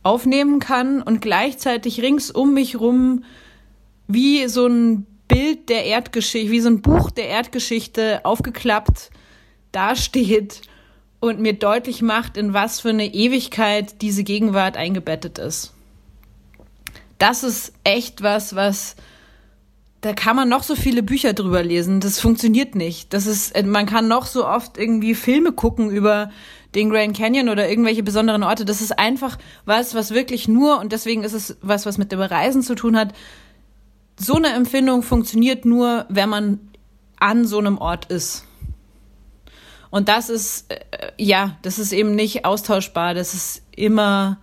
[0.03, 3.23] aufnehmen kann und gleichzeitig rings um mich rum
[4.07, 9.09] wie so ein Bild der Erdgeschichte, wie so ein Buch der Erdgeschichte aufgeklappt
[9.71, 10.61] dasteht
[11.19, 15.73] und mir deutlich macht, in was für eine Ewigkeit diese Gegenwart eingebettet ist.
[17.17, 18.95] Das ist echt was, was
[20.05, 21.99] da kann man noch so viele Bücher drüber lesen.
[21.99, 23.11] Das funktioniert nicht.
[23.11, 26.29] Das ist, man kann noch so oft irgendwie Filme gucken über
[26.75, 28.65] den Grand Canyon oder irgendwelche besonderen Orte.
[28.65, 32.21] Das ist einfach was, was wirklich nur, und deswegen ist es was, was mit dem
[32.21, 33.15] Reisen zu tun hat.
[34.15, 36.59] So eine Empfindung funktioniert nur, wenn man
[37.19, 38.45] an so einem Ort ist.
[39.89, 43.15] Und das ist, äh, ja, das ist eben nicht austauschbar.
[43.15, 44.37] Das ist immer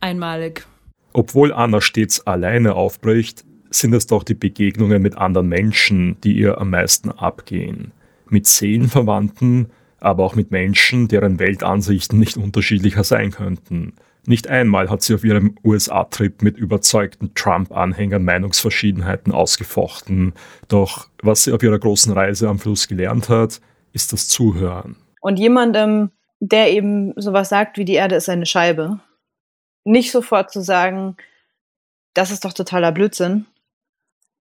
[0.00, 0.66] einmalig.
[1.12, 3.44] Obwohl Anna stets alleine aufbricht,
[3.78, 7.92] sind es doch die Begegnungen mit anderen Menschen, die ihr am meisten abgehen.
[8.28, 13.94] Mit Seelenverwandten, aber auch mit Menschen, deren Weltansichten nicht unterschiedlicher sein könnten.
[14.26, 20.32] Nicht einmal hat sie auf ihrem USA-Trip mit überzeugten Trump-Anhängern Meinungsverschiedenheiten ausgefochten.
[20.68, 23.60] Doch was sie auf ihrer großen Reise am Fluss gelernt hat,
[23.92, 24.96] ist das Zuhören.
[25.20, 26.10] Und jemandem,
[26.40, 29.00] der eben sowas sagt wie die Erde ist eine Scheibe,
[29.84, 31.16] nicht sofort zu sagen,
[32.14, 33.46] das ist doch totaler Blödsinn,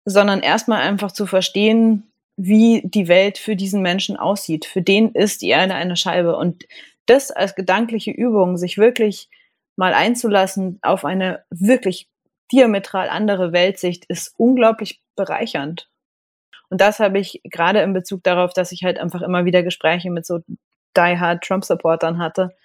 [0.08, 4.64] sondern erstmal einfach zu verstehen, wie die Welt für diesen Menschen aussieht.
[4.64, 6.36] Für den ist die Erde eine Scheibe.
[6.36, 6.64] Und
[7.06, 9.28] das als gedankliche Übung, sich wirklich
[9.76, 12.08] mal einzulassen auf eine wirklich
[12.50, 15.90] diametral andere Weltsicht, ist unglaublich bereichernd.
[16.70, 20.10] Und das habe ich gerade in Bezug darauf, dass ich halt einfach immer wieder Gespräche
[20.10, 20.40] mit so
[20.96, 22.56] die-hard Trump-Supportern hatte,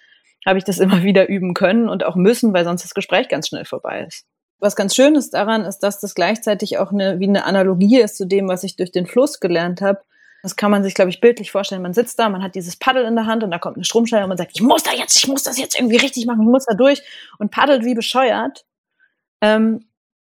[0.46, 3.48] habe ich das immer wieder üben können und auch müssen, weil sonst das Gespräch ganz
[3.48, 4.24] schnell vorbei ist.
[4.64, 8.16] Was ganz schön ist daran, ist, dass das gleichzeitig auch eine, wie eine Analogie ist
[8.16, 10.00] zu dem, was ich durch den Fluss gelernt habe.
[10.42, 11.82] Das kann man sich, glaube ich, bildlich vorstellen.
[11.82, 14.24] Man sitzt da, man hat dieses Paddel in der Hand und da kommt eine Stromschnelle
[14.24, 16.48] und man sagt, ich muss da jetzt, ich muss das jetzt irgendwie richtig machen, ich
[16.48, 17.02] muss da durch
[17.38, 18.64] und paddelt wie bescheuert.
[19.42, 19.84] Ähm,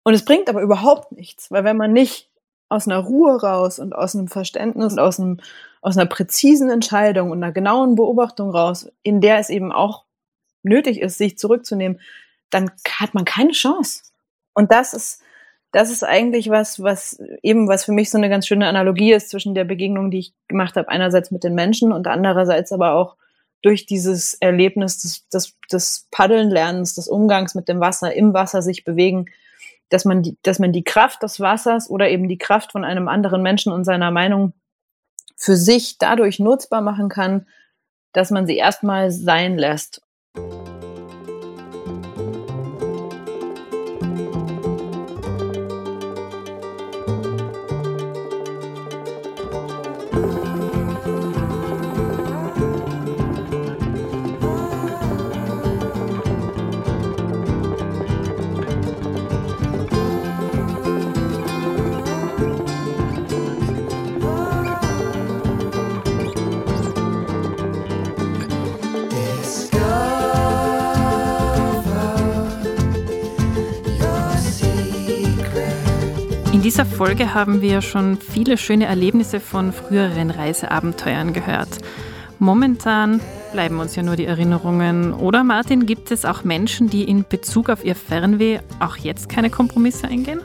[0.03, 2.31] und es bringt aber überhaupt nichts, weil wenn man nicht
[2.67, 5.39] aus einer Ruhe raus und aus einem Verständnis und aus, einem,
[5.81, 10.05] aus einer präzisen Entscheidung und einer genauen Beobachtung raus, in der es eben auch
[10.63, 12.01] nötig ist, sich zurückzunehmen,
[12.49, 14.01] dann hat man keine Chance.
[14.55, 15.21] Und das ist,
[15.71, 19.29] das ist eigentlich was, was eben, was für mich so eine ganz schöne Analogie ist
[19.29, 23.17] zwischen der Begegnung, die ich gemacht habe, einerseits mit den Menschen und andererseits aber auch
[23.61, 28.85] durch dieses Erlebnis des, des, des Paddelnlernens, des Umgangs mit dem Wasser, im Wasser sich
[28.85, 29.25] bewegen,
[29.89, 33.07] dass man die, dass man die Kraft des Wassers oder eben die Kraft von einem
[33.07, 34.53] anderen Menschen und seiner Meinung
[35.35, 37.47] für sich dadurch nutzbar machen kann,
[38.13, 40.01] dass man sie erstmal sein lässt.
[76.65, 81.69] Dieser Folge haben wir schon viele schöne Erlebnisse von früheren Reiseabenteuern gehört.
[82.39, 85.13] Momentan bleiben uns ja nur die Erinnerungen.
[85.13, 89.51] Oder Martin, gibt es auch Menschen, die in Bezug auf ihr Fernweh auch jetzt keine
[89.51, 90.41] Kompromisse eingehen?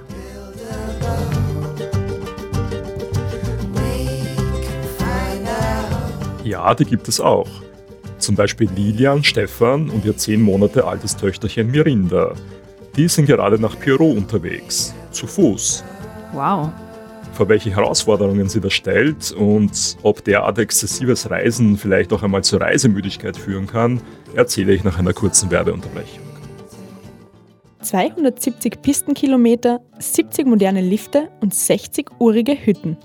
[6.44, 7.48] Ja, die gibt es auch.
[8.18, 12.35] Zum Beispiel Lilian, Stefan und ihr zehn Monate altes Töchterchen Mirinda.
[12.96, 15.83] Die sind gerade nach Peru unterwegs, zu Fuß.
[16.32, 16.70] Wow.
[17.32, 22.60] Vor welche Herausforderungen sie das stellt und ob derart exzessives Reisen vielleicht auch einmal zur
[22.60, 24.00] Reisemüdigkeit führen kann,
[24.34, 26.30] erzähle ich nach einer kurzen Werbeunterbrechung.
[27.82, 32.96] 270 Pistenkilometer, 70 moderne Lifte und 60 urige Hütten.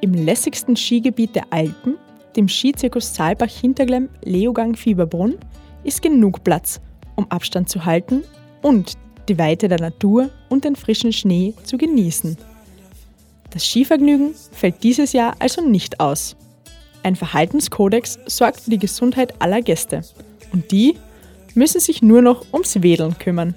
[0.00, 1.96] Im lässigsten Skigebiet der Alpen,
[2.36, 5.36] dem Skizirkus Saalbach-Hinterglemm Leogang Fieberbrunn,
[5.84, 6.80] ist genug Platz,
[7.16, 8.24] um Abstand zu halten
[8.62, 8.94] und
[9.28, 12.36] die Weite der Natur und den frischen Schnee zu genießen.
[13.50, 16.36] Das Skivergnügen fällt dieses Jahr also nicht aus.
[17.02, 20.02] Ein Verhaltenskodex sorgt für die Gesundheit aller Gäste
[20.52, 20.96] und die
[21.54, 23.54] müssen sich nur noch ums Wedeln kümmern.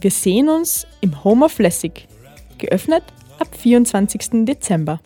[0.00, 2.08] Wir sehen uns im Home of Lessig,
[2.58, 3.02] geöffnet
[3.38, 4.44] ab 24.
[4.44, 5.00] Dezember.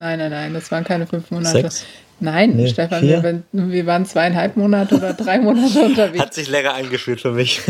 [0.00, 1.62] Nein, nein, nein, das waren keine fünf Monate.
[1.62, 1.86] Sechs?
[2.20, 6.20] Nein, nee, Stefan, wir, wir, waren zweieinhalb Monate oder drei Monate unterwegs.
[6.20, 7.60] Hat sich länger angefühlt für mich.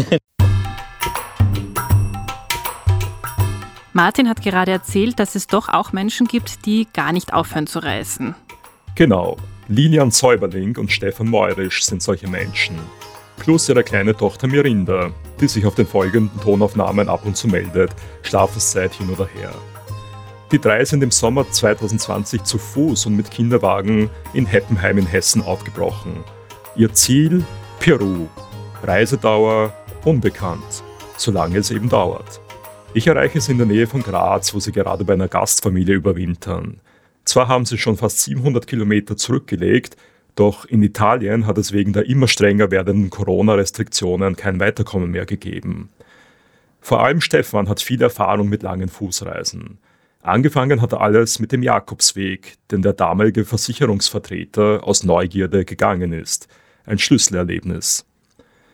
[3.98, 7.80] Martin hat gerade erzählt, dass es doch auch Menschen gibt, die gar nicht aufhören zu
[7.80, 8.36] reisen.
[8.94, 12.76] Genau, Lilian Säuberling und Stefan Meurisch sind solche Menschen.
[13.38, 17.90] Plus ihre kleine Tochter Mirinda, die sich auf den folgenden Tonaufnahmen ab und zu meldet,
[18.22, 19.50] Schlafenszeit hin oder her.
[20.52, 25.42] Die drei sind im Sommer 2020 zu Fuß und mit Kinderwagen in Heppenheim in Hessen
[25.42, 26.22] aufgebrochen.
[26.76, 27.44] Ihr Ziel
[27.80, 28.28] Peru.
[28.84, 29.72] Reisedauer
[30.04, 30.84] unbekannt,
[31.16, 32.40] solange es eben dauert.
[32.94, 36.80] Ich erreiche sie in der Nähe von Graz, wo sie gerade bei einer Gastfamilie überwintern.
[37.24, 39.96] Zwar haben sie schon fast 700 Kilometer zurückgelegt,
[40.34, 45.90] doch in Italien hat es wegen der immer strenger werdenden Corona-Restriktionen kein Weiterkommen mehr gegeben.
[46.80, 49.78] Vor allem Stefan hat viel Erfahrung mit langen Fußreisen.
[50.22, 56.48] Angefangen hat alles mit dem Jakobsweg, den der damalige Versicherungsvertreter aus Neugierde gegangen ist.
[56.86, 58.06] Ein Schlüsselerlebnis.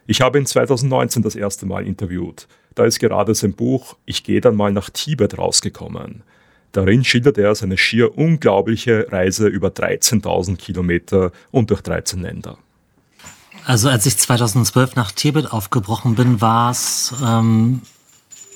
[0.06, 2.46] Ich habe ihn 2019 das erste Mal interviewt.
[2.74, 6.22] Da ist gerade sein Buch Ich gehe dann mal nach Tibet rausgekommen.
[6.72, 12.58] Darin schildert er seine schier unglaubliche Reise über 13.000 Kilometer und durch 13 Länder.
[13.64, 17.82] Also als ich 2012 nach Tibet aufgebrochen bin, war es ähm,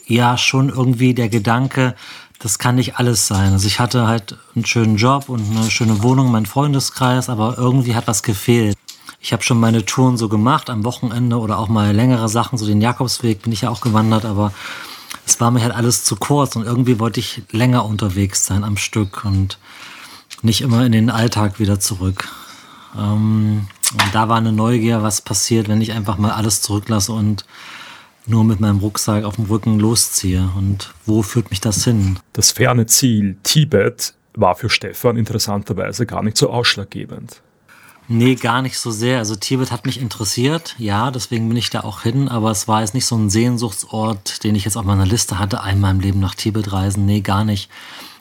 [0.06, 1.94] ja schon irgendwie der Gedanke,
[2.40, 3.52] das kann nicht alles sein.
[3.52, 7.94] Also ich hatte halt einen schönen Job und eine schöne Wohnung, meinen Freundeskreis, aber irgendwie
[7.94, 8.76] hat was gefehlt.
[9.20, 12.66] Ich habe schon meine Touren so gemacht am Wochenende oder auch mal längere Sachen, so
[12.66, 14.52] den Jakobsweg bin ich ja auch gewandert, aber
[15.26, 18.76] es war mir halt alles zu kurz und irgendwie wollte ich länger unterwegs sein am
[18.76, 19.58] Stück und
[20.42, 22.28] nicht immer in den Alltag wieder zurück.
[22.96, 27.44] Ähm, und da war eine Neugier, was passiert, wenn ich einfach mal alles zurücklasse und
[28.26, 30.50] nur mit meinem Rucksack auf dem Rücken losziehe.
[30.56, 32.18] Und wo führt mich das hin?
[32.34, 37.40] Das ferne Ziel Tibet war für Stefan interessanterweise gar nicht so ausschlaggebend.
[38.10, 39.18] Nee, gar nicht so sehr.
[39.18, 42.80] Also Tibet hat mich interessiert, ja, deswegen bin ich da auch hin, aber es war
[42.80, 46.18] jetzt nicht so ein Sehnsuchtsort, den ich jetzt auf meiner Liste hatte, einmal im Leben
[46.18, 47.04] nach Tibet reisen.
[47.04, 47.68] Nee, gar nicht.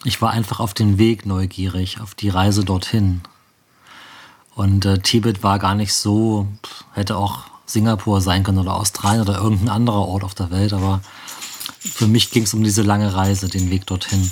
[0.04, 3.22] Ich war einfach auf den Weg neugierig, auf die Reise dorthin.
[4.56, 6.48] Und äh, Tibet war gar nicht so,
[6.94, 11.02] hätte auch Singapur sein können oder Australien oder irgendein anderer Ort auf der Welt, aber
[11.80, 14.30] für mich ging es um diese lange Reise, den Weg dorthin.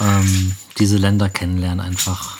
[0.00, 2.39] Ähm, diese Länder kennenlernen einfach.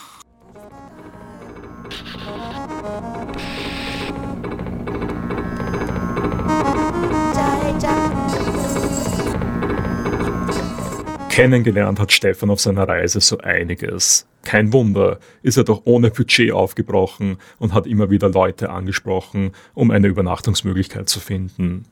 [11.30, 14.26] Kennengelernt hat Stefan auf seiner Reise so einiges.
[14.42, 19.92] Kein Wunder, ist er doch ohne Budget aufgebrochen und hat immer wieder Leute angesprochen, um
[19.92, 21.84] eine Übernachtungsmöglichkeit zu finden.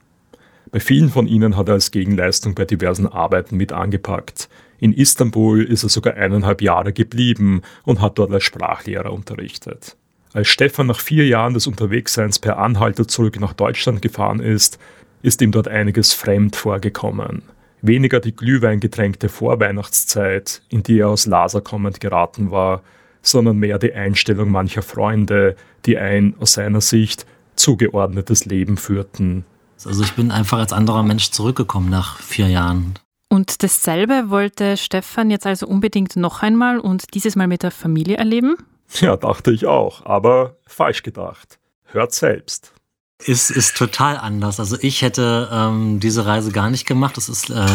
[0.71, 4.49] Bei vielen von ihnen hat er als Gegenleistung bei diversen Arbeiten mit angepackt.
[4.77, 9.95] In Istanbul ist er sogar eineinhalb Jahre geblieben und hat dort als Sprachlehrer unterrichtet.
[10.33, 14.79] Als Stefan nach vier Jahren des Unterwegsseins per Anhalter zurück nach Deutschland gefahren ist,
[15.21, 17.43] ist ihm dort einiges fremd vorgekommen
[17.81, 22.81] weniger die glühweingetränkte Vorweihnachtszeit, in die er aus Laser kommend geraten war,
[23.21, 29.45] sondern mehr die Einstellung mancher Freunde, die ein aus seiner Sicht zugeordnetes Leben führten.
[29.85, 32.95] Also ich bin einfach als anderer Mensch zurückgekommen nach vier Jahren.
[33.29, 38.17] Und dasselbe wollte Stefan jetzt also unbedingt noch einmal und dieses Mal mit der Familie
[38.17, 38.57] erleben?
[38.99, 41.59] Ja, dachte ich auch, aber falsch gedacht.
[41.85, 42.73] Hört selbst.
[43.25, 44.59] Ist, ist total anders.
[44.59, 47.17] Also ich hätte ähm, diese Reise gar nicht gemacht.
[47.17, 47.65] Das ist äh,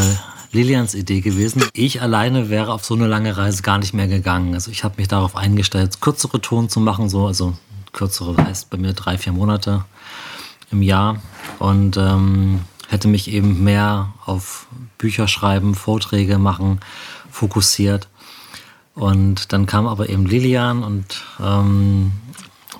[0.53, 1.63] Lilians Idee gewesen.
[1.75, 4.55] Ich alleine wäre auf so eine lange Reise gar nicht mehr gegangen.
[4.55, 7.11] Also ich habe mich darauf eingestellt, kürzere Touren zu machen.
[7.11, 7.55] So, also
[7.93, 9.85] kürzere heißt bei mir drei, vier Monate
[10.71, 11.21] im Jahr.
[11.59, 16.81] Und ähm, hätte mich eben mehr auf Bücher schreiben, Vorträge machen,
[17.31, 18.09] fokussiert.
[18.95, 22.13] Und dann kam aber eben Lilian und ähm,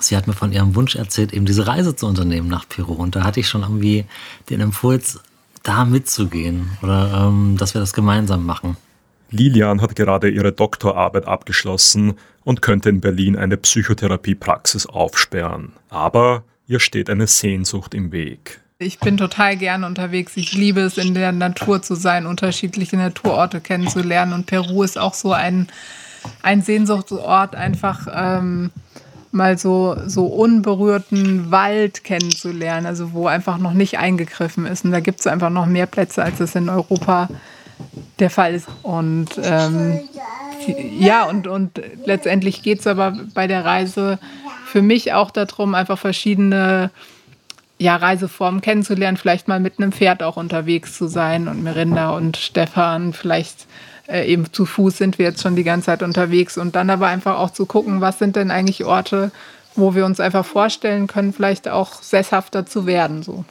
[0.07, 2.93] sie hat mir von ihrem Wunsch erzählt, eben diese Reise zu unternehmen nach Peru.
[2.93, 4.05] Und da hatte ich schon irgendwie
[4.49, 5.19] den Impuls,
[5.63, 8.77] da mitzugehen oder ähm, dass wir das gemeinsam machen.
[9.31, 12.13] Lilian hat gerade ihre Doktorarbeit abgeschlossen
[12.43, 15.73] und könnte in Berlin eine Psychotherapiepraxis aufsperren.
[15.89, 18.61] Aber ihr steht eine Sehnsucht im Weg.
[18.77, 20.35] Ich bin total gern unterwegs.
[20.35, 24.33] Ich liebe es, in der Natur zu sein, unterschiedliche Naturorte kennenzulernen.
[24.33, 25.67] Und Peru ist auch so ein,
[26.41, 28.71] ein Sehnsuchtsort, einfach ähm,
[29.35, 34.85] mal so, so unberührten Wald kennenzulernen, also wo einfach noch nicht eingegriffen ist.
[34.85, 37.29] Und da gibt es einfach noch mehr Plätze, als es in Europa
[38.19, 38.67] der Fall ist.
[38.81, 39.99] Und ähm,
[40.97, 44.17] ja, und, und letztendlich geht es aber bei der Reise
[44.65, 46.89] für mich auch darum, einfach verschiedene
[47.77, 52.37] ja, Reiseformen kennenzulernen, vielleicht mal mit einem Pferd auch unterwegs zu sein und Mirinda und
[52.37, 53.67] Stefan vielleicht
[54.07, 57.07] äh, eben zu Fuß sind wir jetzt schon die ganze Zeit unterwegs und dann aber
[57.07, 59.31] einfach auch zu gucken, was sind denn eigentlich Orte,
[59.75, 63.23] wo wir uns einfach vorstellen können, vielleicht auch sesshafter zu werden.
[63.23, 63.45] So.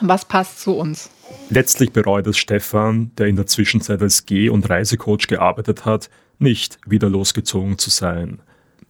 [0.00, 1.10] Was passt zu uns?
[1.50, 6.78] Letztlich bereut es Stefan, der in der Zwischenzeit als Geh- und Reisecoach gearbeitet hat, nicht
[6.86, 8.40] wieder losgezogen zu sein.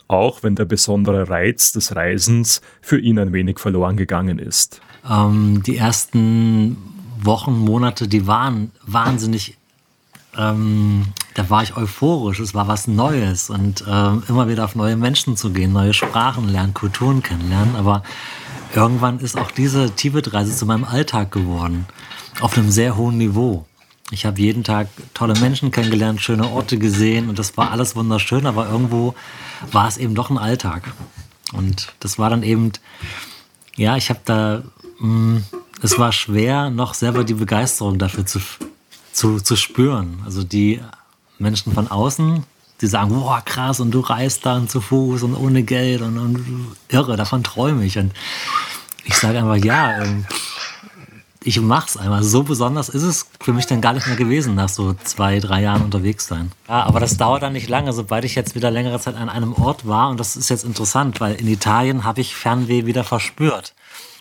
[0.08, 4.80] auch wenn der besondere Reiz des Reisens für ihn ein wenig verloren gegangen ist.
[5.08, 6.76] Ähm, die ersten
[7.20, 9.56] Wochen, Monate, die waren wahnsinnig,
[10.39, 13.51] ähm, da war ich euphorisch, es war was Neues.
[13.51, 18.03] Und ähm, immer wieder auf neue Menschen zu gehen, neue Sprachen lernen, Kulturen kennenlernen, aber
[18.74, 21.87] irgendwann ist auch diese Tibet-Reise zu meinem Alltag geworden,
[22.41, 23.66] auf einem sehr hohen Niveau.
[24.12, 27.28] Ich habe jeden Tag tolle Menschen kennengelernt, schöne Orte gesehen.
[27.28, 29.14] Und das war alles wunderschön, aber irgendwo
[29.72, 30.93] war es eben doch ein Alltag.
[31.53, 32.72] Und das war dann eben,
[33.74, 34.62] ja, ich habe da,
[35.01, 35.45] mh, mm,
[35.82, 38.41] es war schwer, noch selber die Begeisterung dafür zu,
[39.16, 40.20] zu, zu spüren.
[40.24, 40.80] Also die
[41.38, 42.44] Menschen von außen,
[42.82, 46.76] die sagen, boah, krass, und du reist dann zu Fuß und ohne Geld und, und
[46.88, 47.96] irre, davon träume ich.
[47.96, 48.12] Und
[49.04, 50.26] ich sage einfach, ja, ähm,
[51.42, 52.22] ich mach's einmal.
[52.24, 55.62] So besonders ist es für mich dann gar nicht mehr gewesen, nach so zwei, drei
[55.62, 56.52] Jahren unterwegs sein.
[56.68, 59.54] Ja, aber das dauert dann nicht lange, sobald ich jetzt wieder längere Zeit an einem
[59.54, 60.10] Ort war.
[60.10, 63.72] Und das ist jetzt interessant, weil in Italien habe ich Fernweh wieder verspürt.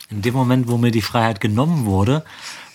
[0.09, 2.23] In dem Moment, wo mir die Freiheit genommen wurde,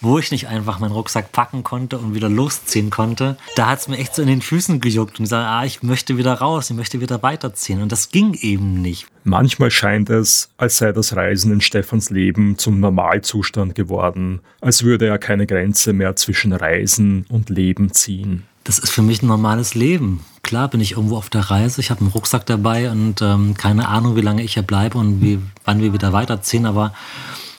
[0.01, 3.89] wo ich nicht einfach meinen Rucksack packen konnte und wieder losziehen konnte, da hat es
[3.89, 6.77] mir echt so in den Füßen gejuckt und gesagt, ah, ich möchte wieder raus, ich
[6.77, 7.83] möchte wieder weiterziehen.
[7.83, 9.07] Und das ging eben nicht.
[9.25, 15.07] Manchmal scheint es, als sei das Reisen in Stefans Leben zum Normalzustand geworden, als würde
[15.07, 18.45] er keine Grenze mehr zwischen Reisen und Leben ziehen.
[18.65, 20.25] Das ist für mich ein normales Leben.
[20.43, 23.89] Klar bin ich irgendwo auf der Reise, ich habe einen Rucksack dabei und ähm, keine
[23.89, 26.95] Ahnung, wie lange ich hier bleibe und wie, wann wir wieder weiterziehen, aber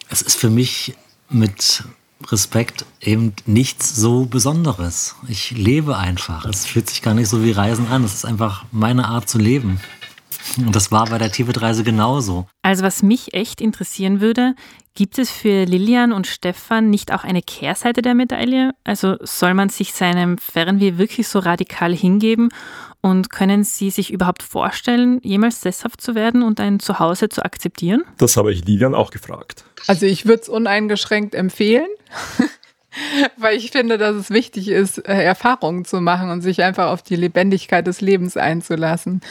[0.10, 0.96] es ist für mich
[1.30, 1.84] mit
[2.30, 5.16] Respekt eben nichts so Besonderes.
[5.28, 6.46] Ich lebe einfach.
[6.46, 8.04] Es fühlt sich gar nicht so wie Reisen an.
[8.04, 9.80] Es ist einfach meine Art zu leben.
[10.58, 12.48] Und das war bei der Tibet-Reise genauso.
[12.62, 14.56] Also was mich echt interessieren würde,
[14.96, 18.74] gibt es für Lilian und Stefan nicht auch eine Kehrseite der Medaille?
[18.84, 22.50] Also soll man sich seinem Fernweh wirklich so radikal hingeben?
[23.02, 28.04] Und können Sie sich überhaupt vorstellen, jemals sesshaft zu werden und ein Zuhause zu akzeptieren?
[28.18, 29.66] Das habe ich Lilian auch gefragt.
[29.88, 31.88] Also ich würde es uneingeschränkt empfehlen.
[33.38, 37.02] Weil ich finde, dass es wichtig ist, äh, Erfahrungen zu machen und sich einfach auf
[37.02, 39.22] die Lebendigkeit des Lebens einzulassen.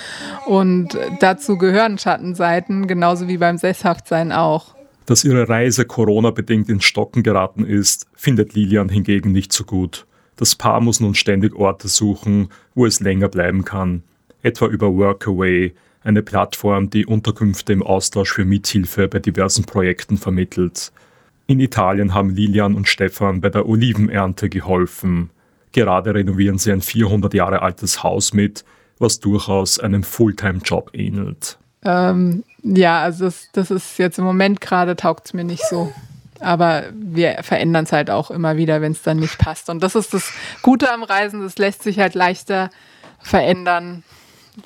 [0.46, 4.74] Und dazu gehören Schattenseiten, genauso wie beim Sesshaftsein auch.
[5.04, 10.06] Dass ihre Reise Corona-bedingt ins Stocken geraten ist, findet Lilian hingegen nicht so gut.
[10.40, 14.02] Das Paar muss nun ständig Orte suchen, wo es länger bleiben kann,
[14.40, 20.92] etwa über Workaway, eine Plattform, die Unterkünfte im Austausch für Mithilfe bei diversen Projekten vermittelt.
[21.46, 25.28] In Italien haben Lilian und Stefan bei der Olivenernte geholfen.
[25.72, 28.64] Gerade renovieren sie ein 400 Jahre altes Haus mit,
[28.98, 31.58] was durchaus einem Fulltime-Job ähnelt.
[31.84, 35.92] Ähm, ja, also das, das ist jetzt im Moment gerade taugt es mir nicht so.
[36.40, 39.68] Aber wir verändern es halt auch immer wieder, wenn es dann nicht passt.
[39.70, 40.32] Und das ist das
[40.62, 42.70] Gute am Reisen, das lässt sich halt leichter
[43.20, 44.02] verändern,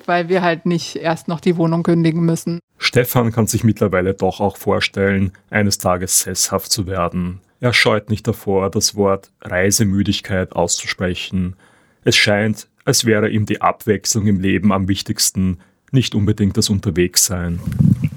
[0.05, 2.59] weil wir halt nicht erst noch die Wohnung kündigen müssen.
[2.77, 7.41] Stefan kann sich mittlerweile doch auch vorstellen, eines Tages sesshaft zu werden.
[7.59, 11.55] Er scheut nicht davor, das Wort Reisemüdigkeit auszusprechen.
[12.03, 15.59] Es scheint, als wäre ihm die Abwechslung im Leben am wichtigsten,
[15.95, 17.59] nicht unbedingt das Unterwegssein.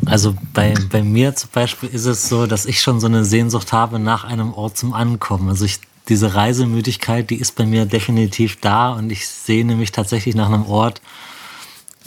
[0.04, 3.72] Also bei, bei mir zum Beispiel ist es so, dass ich schon so eine Sehnsucht
[3.72, 5.48] habe nach einem Ort zum Ankommen.
[5.48, 10.34] Also ich, diese Reisemüdigkeit, die ist bei mir definitiv da und ich sehne mich tatsächlich
[10.34, 11.00] nach einem Ort,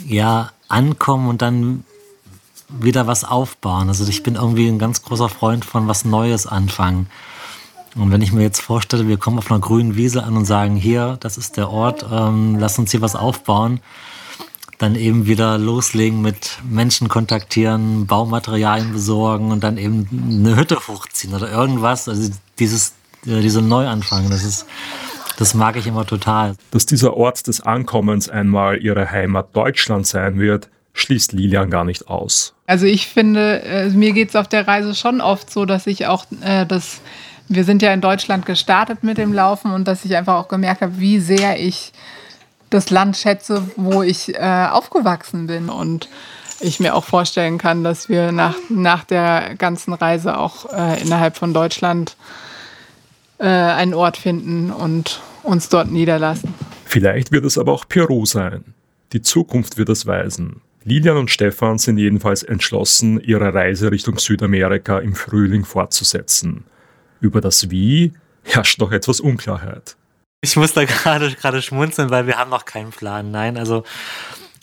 [0.06, 1.84] ja, ankommen und dann
[2.70, 3.90] wieder was aufbauen.
[3.90, 7.08] Also ich bin irgendwie ein ganz großer Freund von was Neues anfangen.
[7.96, 10.76] Und wenn ich mir jetzt vorstelle, wir kommen auf einer grünen Wiese an und sagen,
[10.76, 13.82] hier, das ist der Ort, ähm, lass uns hier was aufbauen,
[14.82, 21.36] dann eben wieder loslegen mit Menschen kontaktieren, Baumaterialien besorgen und dann eben eine Hütte hochziehen
[21.36, 22.10] oder irgendwas.
[22.10, 22.96] Also dieses,
[23.28, 24.66] äh, diese Neuanfang, das ist,
[25.38, 26.56] das mag ich immer total.
[26.72, 32.08] Dass dieser Ort des Ankommens einmal ihre Heimat Deutschland sein wird, schließt Lilian gar nicht
[32.08, 32.54] aus.
[32.66, 36.08] Also ich finde, äh, mir geht es auf der Reise schon oft so, dass ich
[36.08, 37.02] auch äh, das,
[37.48, 40.82] wir sind ja in Deutschland gestartet mit dem Laufen und dass ich einfach auch gemerkt
[40.82, 41.94] habe, wie sehr ich
[42.72, 46.10] das Land schätze, wo ich äh, aufgewachsen bin und
[46.60, 51.38] ich mir auch vorstellen kann, dass wir nach, nach der ganzen Reise auch äh, innerhalb
[51.38, 52.16] von Deutschland
[53.40, 56.54] äh, einen Ort finden und uns dort niederlassen.
[56.86, 58.74] Vielleicht wird es aber auch Peru sein.
[59.14, 60.62] Die Zukunft wird es weisen.
[60.84, 66.64] Lilian und Stefan sind jedenfalls entschlossen, ihre Reise Richtung Südamerika im Frühling fortzusetzen.
[67.20, 68.14] Über das Wie
[68.44, 69.96] herrscht noch etwas Unklarheit.
[70.42, 73.32] Ich muss da gerade gerade schmunzeln, weil wir haben noch keinen Plan.
[73.32, 73.84] Nein, also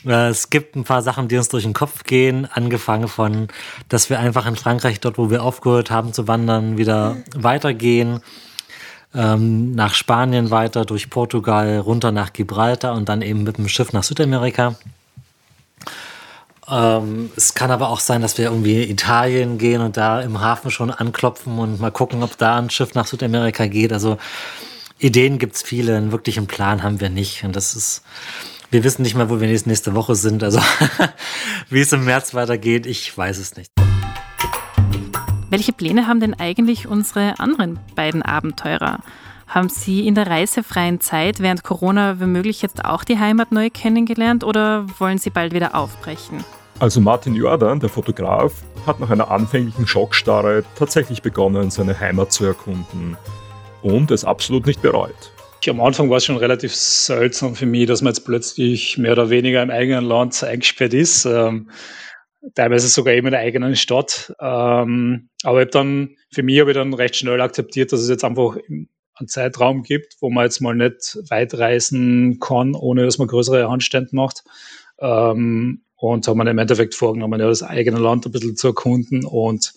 [0.05, 3.49] äh, es gibt ein paar Sachen, die uns durch den Kopf gehen, angefangen von,
[3.89, 8.21] dass wir einfach in Frankreich, dort wo wir aufgehört haben zu wandern, wieder weitergehen,
[9.15, 13.93] ähm, nach Spanien weiter, durch Portugal, runter nach Gibraltar und dann eben mit dem Schiff
[13.93, 14.75] nach Südamerika.
[16.71, 20.71] Ähm, es kann aber auch sein, dass wir irgendwie Italien gehen und da im Hafen
[20.71, 23.93] schon anklopfen und mal gucken, ob da ein Schiff nach Südamerika geht.
[23.93, 24.19] Also
[25.01, 27.45] Ideen gibt's viele, einen wirklichen Plan haben wir nicht.
[27.45, 28.03] Und das ist,
[28.73, 30.43] wir wissen nicht mal, wo wir nächste Woche sind.
[30.43, 30.59] Also
[31.71, 33.71] wie es im März weitergeht, ich weiß es nicht.
[35.51, 38.99] Welche Pläne haben denn eigentlich unsere anderen beiden Abenteurer?
[39.47, 44.43] Haben Sie in der reisefreien Zeit während Corona womöglich jetzt auch die Heimat neu kennengelernt
[44.43, 46.45] oder wollen Sie bald wieder aufbrechen?
[46.81, 48.53] Also Martin Jordan, der Fotograf,
[48.85, 53.17] hat nach einer anfänglichen Schockstarre tatsächlich begonnen, seine Heimat zu erkunden
[53.83, 55.33] und es absolut nicht bereut.
[55.69, 59.29] Am Anfang war es schon relativ seltsam für mich, dass man jetzt plötzlich mehr oder
[59.29, 61.27] weniger im eigenen Land eingesperrt ist.
[61.27, 61.71] Ähm,
[62.55, 64.33] teilweise sogar eben in der eigenen Stadt.
[64.41, 68.25] Ähm, aber ich dann, für mich habe ich dann recht schnell akzeptiert, dass es jetzt
[68.25, 73.29] einfach einen Zeitraum gibt, wo man jetzt mal nicht weit reisen kann, ohne dass man
[73.29, 74.45] größere Handstände macht.
[75.01, 79.25] Ähm, und haben wir im Endeffekt vorgenommen, ja, das eigene Land ein bisschen zu erkunden
[79.25, 79.73] und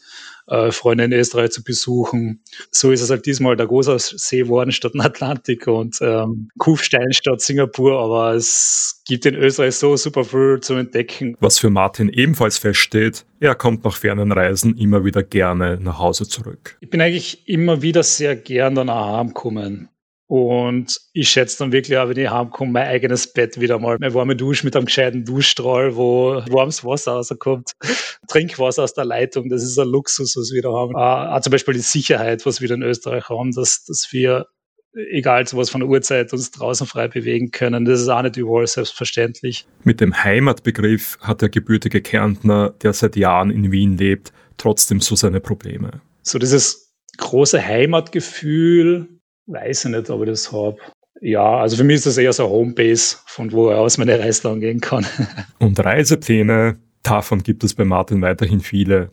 [0.47, 2.41] äh, Freunde in Österreich zu besuchen.
[2.69, 7.11] So ist es halt diesmal der große See geworden statt ein Atlantik und ähm, Kufstein
[7.11, 11.36] statt Singapur, aber es gibt in Österreich so super viel zu entdecken.
[11.39, 16.28] Was für Martin ebenfalls feststeht, er kommt nach fernen Reisen immer wieder gerne nach Hause
[16.28, 16.78] zurück.
[16.82, 19.89] Ich bin eigentlich immer wieder sehr gern danach heimgekommen.
[20.32, 23.97] Und ich schätze dann wirklich auch, wenn ich heimkomme, mein eigenes Bett wieder mal.
[23.99, 27.73] Meine warme Dusche mit einem gescheiten Duschstrahl, wo warmes Wasser rauskommt.
[28.29, 30.95] Trinkwasser aus der Leitung, das ist ein Luxus, was wir da haben.
[30.95, 34.45] Auch, auch zum Beispiel die Sicherheit, was wir in Österreich haben, dass, dass wir,
[34.93, 37.84] egal zu was von der Uhrzeit, uns draußen frei bewegen können.
[37.84, 39.67] Das ist auch nicht überall selbstverständlich.
[39.84, 45.17] Mit dem Heimatbegriff hat der gebürtige Kärntner, der seit Jahren in Wien lebt, trotzdem so
[45.17, 45.99] seine Probleme.
[46.21, 49.09] So dieses große Heimatgefühl,
[49.47, 50.77] Weiß ich nicht, ob ich das habe.
[51.21, 54.47] Ja, also für mich ist das eher so eine Homebase, von wo aus meine Reise
[54.47, 55.05] lang gehen kann.
[55.59, 59.11] Und Reisepläne, davon gibt es bei Martin weiterhin viele.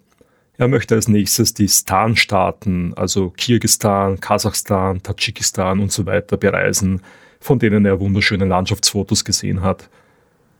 [0.56, 7.02] Er möchte als nächstes die Stan-Staaten, also Kirgistan, Kasachstan, Tadschikistan und so weiter bereisen,
[7.38, 9.88] von denen er wunderschöne Landschaftsfotos gesehen hat.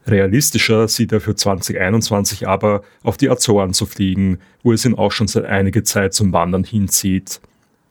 [0.06, 5.12] Realistischer sieht er für 2021 aber, auf die Azoren zu fliegen, wo es ihn auch
[5.12, 7.40] schon seit einiger Zeit zum Wandern hinzieht.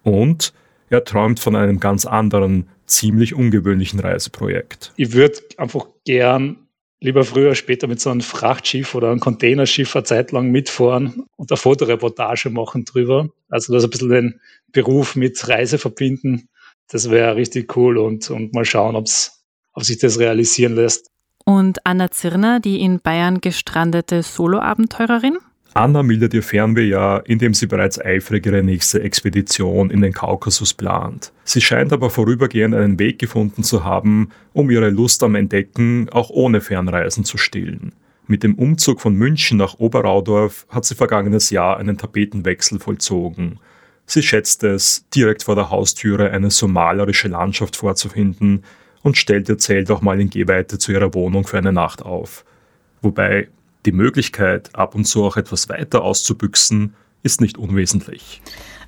[0.04, 0.54] Und
[0.90, 4.94] er träumt von einem ganz anderen, ziemlich ungewöhnlichen Reiseprojekt.
[4.96, 6.68] Ich würde einfach gern
[7.00, 11.52] lieber früher, später mit so einem Frachtschiff oder einem Containerschiff eine Zeit lang mitfahren und
[11.52, 13.30] eine Fotoreportage machen drüber.
[13.50, 14.40] Also das ein bisschen den
[14.72, 16.50] Beruf mit Reise verbinden.
[16.90, 21.10] Das wäre richtig cool und, und mal schauen, ob's, ob sich das realisieren lässt.
[21.46, 25.38] Und Anna Zirner, die in Bayern gestrandete Soloabenteurerin?
[25.78, 30.74] Anna mildert ihr Fernweh ja, indem sie bereits eifrig ihre nächste Expedition in den Kaukasus
[30.74, 31.32] plant.
[31.44, 36.32] Sie scheint aber vorübergehend einen Weg gefunden zu haben, um ihre Lust am Entdecken auch
[36.32, 37.94] ohne Fernreisen zu stillen.
[38.26, 43.60] Mit dem Umzug von München nach Oberaudorf hat sie vergangenes Jahr einen Tapetenwechsel vollzogen.
[44.08, 48.64] Sie schätzt es, direkt vor der Haustüre eine so malerische Landschaft vorzufinden
[49.04, 52.46] und stellt ihr Zelt auch mal in Gehweite zu ihrer Wohnung für eine Nacht auf.
[53.04, 53.50] Wobei
[53.88, 58.42] die Möglichkeit, ab und zu auch etwas weiter auszubüchsen, ist nicht unwesentlich.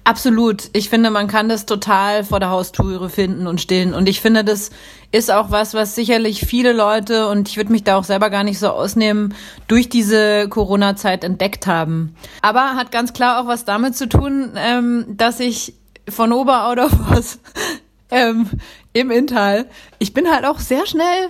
[0.04, 0.70] Absolut.
[0.74, 3.94] Ich finde, man kann das total vor der Haustüre finden und stillen.
[3.94, 4.72] Und ich finde, das
[5.12, 8.44] ist auch was, was sicherlich viele Leute, und ich würde mich da auch selber gar
[8.44, 9.36] nicht so ausnehmen,
[9.68, 12.16] durch diese Corona-Zeit entdeckt haben.
[12.42, 15.74] Aber hat ganz klar auch was damit zu tun, ähm, dass ich
[16.08, 17.40] von Oberauder aus
[18.10, 18.50] ähm,
[18.94, 19.68] im Inntal,
[20.00, 21.30] ich bin halt auch sehr schnell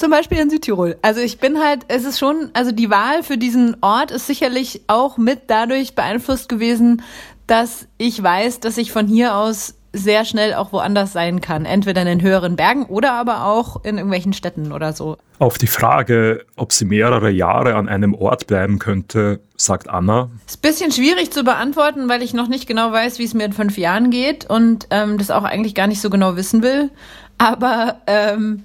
[0.00, 0.96] zum Beispiel in Südtirol.
[1.02, 4.80] Also ich bin halt, es ist schon, also die Wahl für diesen Ort ist sicherlich
[4.86, 7.02] auch mit dadurch beeinflusst gewesen,
[7.46, 11.66] dass ich weiß, dass ich von hier aus sehr schnell auch woanders sein kann.
[11.66, 15.18] Entweder in den höheren Bergen oder aber auch in irgendwelchen Städten oder so.
[15.38, 20.30] Auf die Frage, ob sie mehrere Jahre an einem Ort bleiben könnte, sagt Anna.
[20.46, 23.44] Ist ein bisschen schwierig zu beantworten, weil ich noch nicht genau weiß, wie es mir
[23.44, 26.90] in fünf Jahren geht und ähm, das auch eigentlich gar nicht so genau wissen will.
[27.36, 28.64] Aber ähm,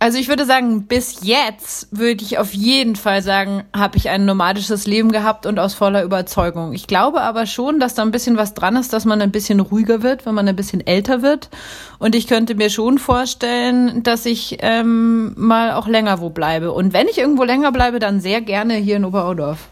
[0.00, 4.24] also ich würde sagen, bis jetzt würde ich auf jeden Fall sagen, habe ich ein
[4.24, 6.72] nomadisches Leben gehabt und aus voller Überzeugung.
[6.72, 9.60] Ich glaube aber schon, dass da ein bisschen was dran ist, dass man ein bisschen
[9.60, 11.50] ruhiger wird, wenn man ein bisschen älter wird.
[11.98, 16.72] Und ich könnte mir schon vorstellen, dass ich ähm, mal auch länger wo bleibe.
[16.72, 19.68] Und wenn ich irgendwo länger bleibe, dann sehr gerne hier in Oberaudorf.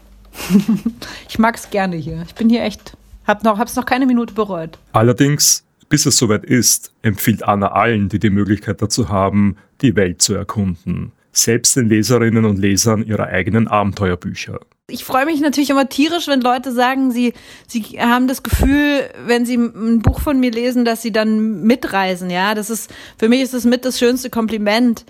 [1.27, 2.23] ich mag es gerne hier.
[2.27, 2.93] Ich bin hier echt,
[3.25, 4.77] hab noch, hab's noch keine Minute bereut.
[4.93, 10.21] Allerdings bis es soweit ist, empfiehlt Anna allen, die die Möglichkeit dazu haben, die Welt
[10.21, 11.11] zu erkunden.
[11.31, 14.59] Selbst den Leserinnen und Lesern ihrer eigenen Abenteuerbücher.
[14.87, 17.33] Ich freue mich natürlich immer tierisch, wenn Leute sagen, sie,
[17.67, 22.29] sie haben das Gefühl, wenn sie ein Buch von mir lesen, dass sie dann mitreisen.
[22.29, 25.05] Ja, das ist, für mich ist das mit das schönste Kompliment.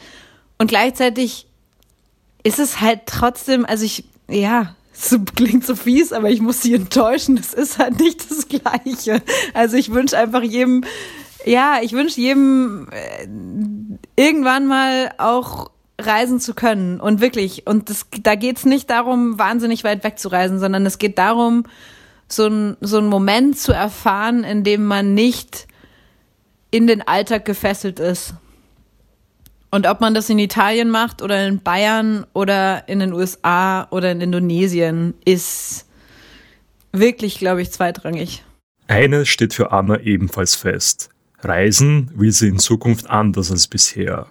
[0.58, 1.48] Und gleichzeitig
[2.44, 6.74] ist es halt trotzdem, also ich, ja, es klingt so fies, aber ich muss sie
[6.74, 7.38] enttäuschen.
[7.38, 9.22] Es ist halt nicht das Gleiche.
[9.54, 10.84] Also ich wünsche einfach jedem,
[11.46, 13.28] ja, ich wünsche jedem äh,
[14.16, 17.00] irgendwann mal auch reisen zu können.
[17.00, 20.98] Und wirklich, und das, da geht's nicht darum, wahnsinnig weit weg zu reisen, sondern es
[20.98, 21.64] geht darum,
[22.28, 25.68] so ein, so ein Moment zu erfahren, in dem man nicht
[26.72, 28.34] in den Alltag gefesselt ist.
[29.72, 34.12] Und ob man das in Italien macht oder in Bayern oder in den USA oder
[34.12, 35.86] in Indonesien, ist
[36.92, 38.44] wirklich, glaube ich, zweitrangig.
[38.88, 41.10] Eines steht für Anna ebenfalls fest.
[41.42, 44.28] Reisen will sie in Zukunft anders als bisher.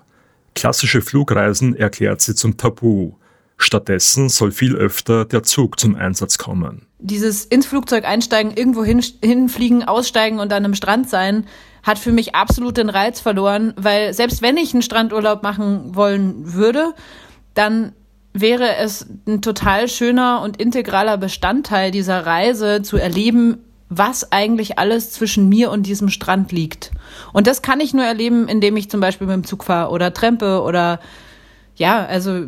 [0.55, 3.13] Klassische Flugreisen erklärt sie zum Tabu.
[3.57, 6.87] Stattdessen soll viel öfter der Zug zum Einsatz kommen.
[7.01, 11.47] Dieses ins Flugzeug einsteigen, irgendwo hin, hinfliegen, aussteigen und dann am Strand sein,
[11.83, 16.55] hat für mich absolut den Reiz verloren, weil selbst wenn ich einen Strandurlaub machen wollen
[16.55, 16.95] würde,
[17.55, 17.93] dann
[18.33, 25.11] wäre es ein total schöner und integraler Bestandteil dieser Reise zu erleben, was eigentlich alles
[25.13, 26.91] zwischen mir und diesem Strand liegt.
[27.33, 30.13] Und das kann ich nur erleben, indem ich zum Beispiel mit dem Zug fahre oder
[30.13, 31.01] Trempe oder
[31.77, 32.47] ja, also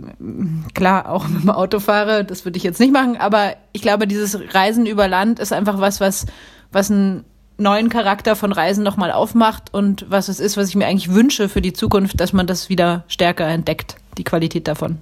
[0.74, 4.06] klar, auch mit dem Auto fahre, das würde ich jetzt nicht machen, aber ich glaube,
[4.06, 6.26] dieses Reisen über Land ist einfach was, was,
[6.72, 7.24] was einen
[7.56, 11.48] neuen Charakter von Reisen nochmal aufmacht und was es ist, was ich mir eigentlich wünsche
[11.48, 14.98] für die Zukunft, dass man das wieder stärker entdeckt, die Qualität davon.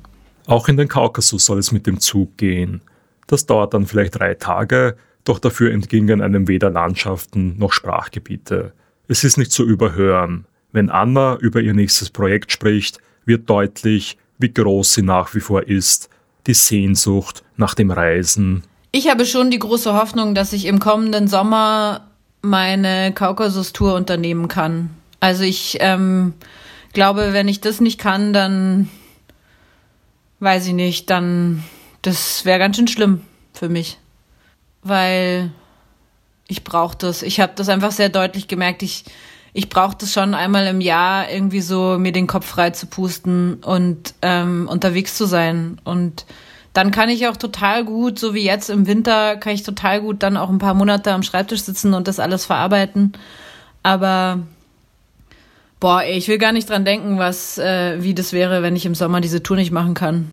[0.46, 2.80] Auch in den Kaukasus soll es mit dem Zug gehen.
[3.26, 4.96] Das dauert dann vielleicht drei Tage,
[5.28, 8.72] doch dafür entgingen einem weder Landschaften noch Sprachgebiete.
[9.08, 10.46] Es ist nicht zu überhören.
[10.72, 15.66] Wenn Anna über ihr nächstes Projekt spricht, wird deutlich, wie groß sie nach wie vor
[15.66, 16.08] ist,
[16.46, 18.64] die Sehnsucht nach dem Reisen.
[18.90, 22.08] Ich habe schon die große Hoffnung, dass ich im kommenden Sommer
[22.40, 24.90] meine Kaukasus-Tour unternehmen kann.
[25.20, 26.34] Also ich ähm,
[26.92, 28.88] glaube, wenn ich das nicht kann, dann
[30.40, 31.64] weiß ich nicht, dann
[32.02, 33.22] das wäre ganz schön schlimm
[33.52, 33.98] für mich
[34.88, 35.50] weil
[36.48, 37.22] ich brauche das.
[37.22, 38.82] Ich habe das einfach sehr deutlich gemerkt.
[38.82, 39.04] Ich,
[39.52, 43.54] ich brauche das schon einmal im Jahr, irgendwie so mir den Kopf frei zu pusten
[43.62, 45.80] und ähm, unterwegs zu sein.
[45.84, 46.24] Und
[46.72, 50.22] dann kann ich auch total gut, so wie jetzt im Winter, kann ich total gut
[50.22, 53.12] dann auch ein paar Monate am Schreibtisch sitzen und das alles verarbeiten.
[53.82, 54.40] Aber
[55.80, 58.94] boah, ich will gar nicht dran denken, was, äh, wie das wäre, wenn ich im
[58.94, 60.30] Sommer diese Tour nicht machen kann.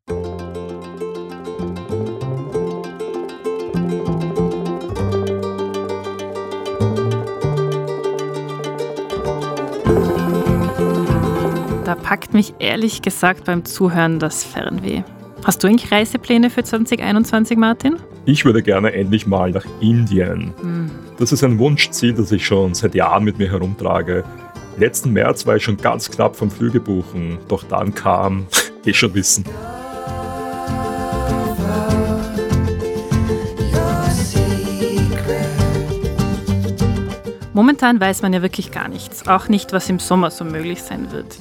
[12.15, 15.03] Packt mich ehrlich gesagt beim Zuhören das Fernweh.
[15.43, 17.97] Hast du eigentlich Reisepläne für 2021, Martin?
[18.23, 20.53] Ich würde gerne endlich mal nach Indien.
[20.61, 20.91] Hm.
[21.17, 24.23] Das ist ein Wunschziel, das ich schon seit Jahren mit mir herumtrage.
[24.77, 28.47] Letzten März war ich schon ganz knapp vom Flüge buchen, doch dann kam,
[28.85, 29.43] eh schon wissen.
[37.51, 41.11] Momentan weiß man ja wirklich gar nichts, auch nicht, was im Sommer so möglich sein
[41.11, 41.37] wird.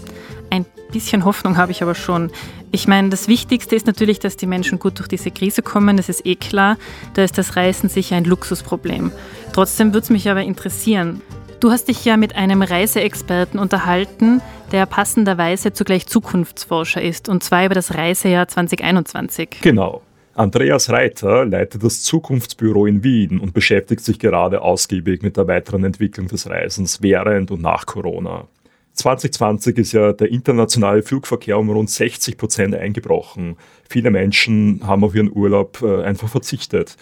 [0.55, 2.31] Ein bisschen Hoffnung habe ich aber schon.
[2.71, 5.97] Ich meine, das Wichtigste ist natürlich, dass die Menschen gut durch diese Krise kommen.
[5.97, 6.77] Das ist eh klar.
[7.15, 9.11] Da ist das Reisen sicher ein Luxusproblem.
[9.53, 11.23] Trotzdem würde es mich aber interessieren.
[11.59, 17.67] Du hast dich ja mit einem Reiseexperten unterhalten, der passenderweise zugleich Zukunftsforscher ist, und zwar
[17.67, 19.57] über das Reisejahr 2021.
[19.61, 20.03] Genau.
[20.37, 25.83] Andreas Reiter leitet das Zukunftsbüro in Wien und beschäftigt sich gerade ausgiebig mit der weiteren
[25.83, 28.47] Entwicklung des Reisens während und nach Corona.
[28.95, 33.57] 2020 ist ja der internationale Flugverkehr um rund 60 Prozent eingebrochen.
[33.89, 36.97] Viele Menschen haben auf ihren Urlaub äh, einfach verzichtet.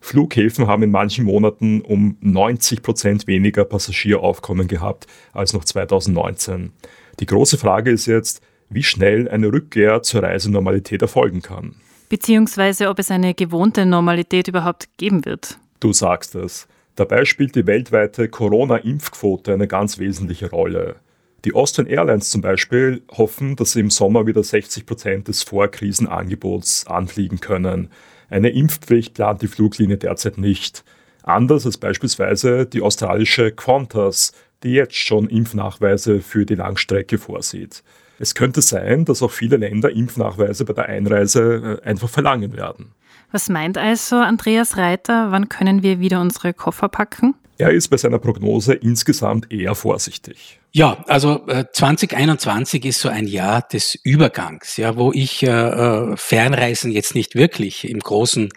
[0.00, 6.72] Flughäfen haben in manchen Monaten um 90 Prozent weniger Passagieraufkommen gehabt als noch 2019.
[7.20, 11.76] Die große Frage ist jetzt, wie schnell eine Rückkehr zur Reisenormalität erfolgen kann.
[12.08, 15.58] Beziehungsweise ob es eine gewohnte Normalität überhaupt geben wird.
[15.80, 16.68] Du sagst es.
[16.96, 20.96] Dabei spielt die weltweite Corona-Impfquote eine ganz wesentliche Rolle.
[21.44, 26.86] Die Austrian Airlines zum Beispiel hoffen, dass sie im Sommer wieder 60 Prozent des Vorkrisenangebots
[26.86, 27.90] anfliegen können.
[28.30, 30.84] Eine Impfpflicht plant die Fluglinie derzeit nicht.
[31.22, 34.32] Anders als beispielsweise die australische Qantas,
[34.62, 37.82] die jetzt schon Impfnachweise für die Langstrecke vorsieht.
[38.18, 42.92] Es könnte sein, dass auch viele Länder Impfnachweise bei der Einreise äh, einfach verlangen werden.
[43.32, 47.34] Was meint also Andreas Reiter, wann können wir wieder unsere Koffer packen?
[47.58, 50.60] Er ist bei seiner Prognose insgesamt eher vorsichtig.
[50.76, 56.16] Ja, also äh, 2021 ist so ein Jahr des Übergangs, ja, wo ich äh, äh,
[56.16, 58.48] Fernreisen jetzt nicht wirklich im großen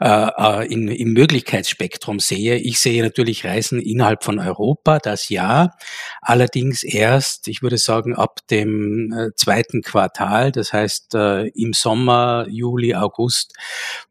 [0.00, 2.58] äh, äh, in, im Möglichkeitsspektrum sehe.
[2.58, 5.70] Ich sehe natürlich Reisen innerhalb von Europa, das ja,
[6.20, 12.46] allerdings erst, ich würde sagen, ab dem äh, zweiten Quartal, das heißt äh, im Sommer,
[12.48, 13.52] Juli, August,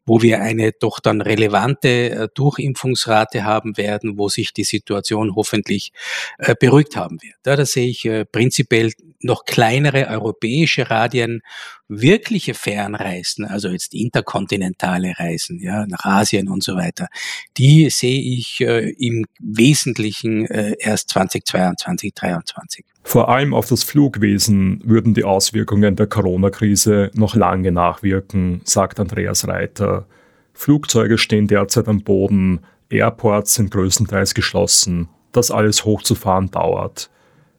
[0.04, 5.92] wo wir eine doch dann relevante äh, Durchimpfungsrate haben werden, wo sich die Situation hoffentlich
[6.36, 7.36] äh, beruhigt haben wird.
[7.56, 11.42] Da sehe ich äh, prinzipiell noch kleinere europäische Radien,
[11.88, 17.08] wirkliche Fernreisen, also jetzt interkontinentale Reisen, ja, nach Asien und so weiter,
[17.56, 22.84] die sehe ich äh, im Wesentlichen äh, erst 2022, 2023.
[23.02, 29.46] Vor allem auf das Flugwesen würden die Auswirkungen der Corona-Krise noch lange nachwirken, sagt Andreas
[29.46, 30.06] Reiter.
[30.54, 35.08] Flugzeuge stehen derzeit am Boden, Airports sind größtenteils geschlossen.
[35.32, 37.10] Das alles hochzufahren dauert.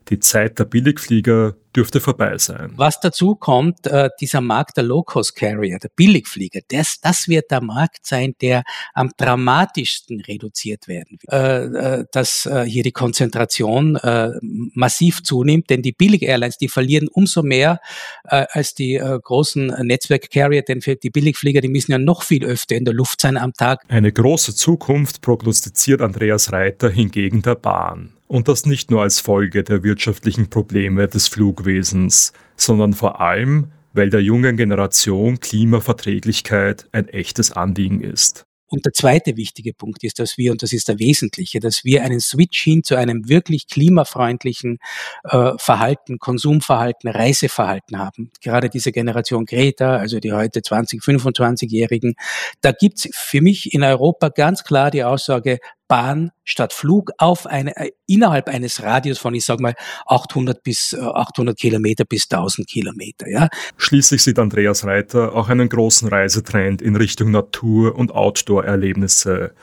[0.10, 2.72] Die Zeit der Billigflieger dürfte vorbei sein.
[2.76, 8.06] Was dazu kommt, äh, dieser Markt der Low-Cost-Carrier, der Billigflieger, das, das wird der Markt
[8.06, 11.34] sein, der am dramatischsten reduziert werden wird.
[11.34, 17.08] Äh, äh, dass äh, hier die Konzentration äh, massiv zunimmt, denn die Billig-Airlines, die verlieren
[17.08, 17.80] umso mehr
[18.26, 22.76] äh, als die großen Netzwerk-Carrier, denn für die Billigflieger, die müssen ja noch viel öfter
[22.76, 23.82] in der Luft sein am Tag.
[23.88, 28.15] Eine große Zukunft prognostiziert Andreas Reiter hingegen der Bahn.
[28.28, 34.10] Und das nicht nur als Folge der wirtschaftlichen Probleme des Flugwesens, sondern vor allem, weil
[34.10, 38.46] der jungen Generation Klimaverträglichkeit ein echtes Anliegen ist.
[38.68, 42.04] Und der zweite wichtige Punkt ist, dass wir, und das ist der wesentliche, dass wir
[42.04, 44.80] einen Switch hin zu einem wirklich klimafreundlichen
[45.24, 48.32] äh, Verhalten, Konsumverhalten, Reiseverhalten haben.
[48.42, 52.16] Gerade diese Generation Greta, also die heute 20, 25-Jährigen,
[52.62, 57.76] da gibt's für mich in Europa ganz klar die Aussage, Bahn statt Flug auf eine,
[57.78, 59.74] äh, innerhalb eines Radius von, ich sage mal,
[60.08, 63.30] 800 bis 800 äh, Kilometer bis 1000 Kilometer.
[63.30, 63.50] Ja.
[63.78, 69.54] Schließlich sieht Andreas Reiter auch einen großen Reisetrend in Richtung Natur- und Outdoor-Erlebnisse.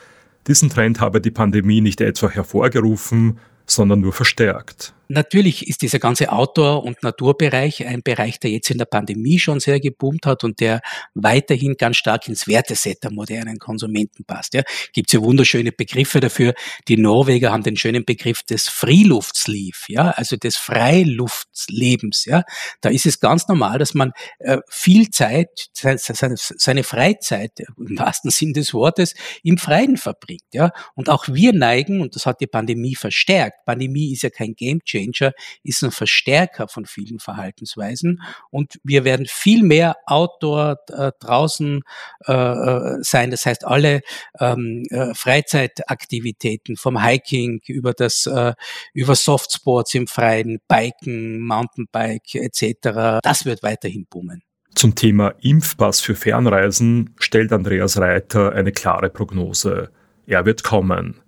[0.47, 4.93] Diesen Trend habe die Pandemie nicht etwa hervorgerufen, sondern nur verstärkt.
[5.09, 9.59] Natürlich ist dieser ganze Outdoor- und Naturbereich ein Bereich, der jetzt in der Pandemie schon
[9.59, 10.81] sehr geboomt hat und der
[11.13, 14.53] weiterhin ganz stark ins Werteset der modernen Konsumenten passt.
[14.53, 14.63] Ja.
[14.93, 16.53] Gibt es ja wunderschöne Begriffe dafür.
[16.87, 22.25] Die Norweger haben den schönen Begriff des Freeluftsleaf, ja, also des Freiluftlebens.
[22.25, 22.43] Ja.
[22.81, 28.31] Da ist es ganz normal, dass man äh, viel Zeit, seine, seine Freizeit im wahrsten
[28.31, 30.43] Sinn des Wortes im Freien verbringt.
[30.53, 30.71] Ja.
[30.95, 34.79] Und auch wir neigen, und das hat die Pandemie verstärkt, Pandemie ist ja kein Game
[34.93, 35.33] Changer
[35.63, 41.81] ist ein Verstärker von vielen Verhaltensweisen und wir werden viel mehr outdoor äh, draußen
[42.27, 43.31] äh, äh, sein.
[43.31, 44.01] Das heißt, alle
[44.39, 48.53] ähm, äh, Freizeitaktivitäten vom Hiking über das äh,
[48.93, 53.19] über Softsports im Freien, Biken, Mountainbike etc.
[53.23, 54.43] Das wird weiterhin boomen.
[54.75, 59.91] Zum Thema Impfpass für Fernreisen stellt Andreas Reiter eine klare Prognose.
[60.25, 61.22] Er wird kommen.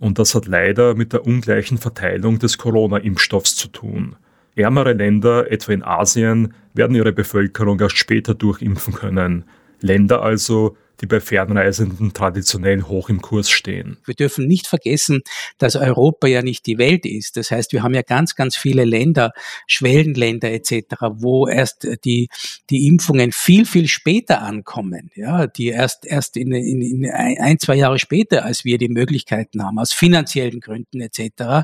[0.00, 4.16] Und das hat leider mit der ungleichen Verteilung des Corona-Impfstoffs zu tun.
[4.56, 9.44] Ärmere Länder, etwa in Asien, werden ihre Bevölkerung erst später durchimpfen können.
[9.80, 13.98] Länder also, die bei Fernreisenden traditionell hoch im Kurs stehen.
[14.04, 15.22] Wir dürfen nicht vergessen,
[15.58, 17.36] dass Europa ja nicht die Welt ist.
[17.36, 19.32] Das heißt, wir haben ja ganz, ganz viele Länder,
[19.66, 22.28] Schwellenländer etc., wo erst die,
[22.68, 27.76] die Impfungen viel, viel später ankommen, ja, die erst, erst in, in, in ein, zwei
[27.76, 31.62] Jahre später, als wir die Möglichkeiten haben, aus finanziellen Gründen etc., äh,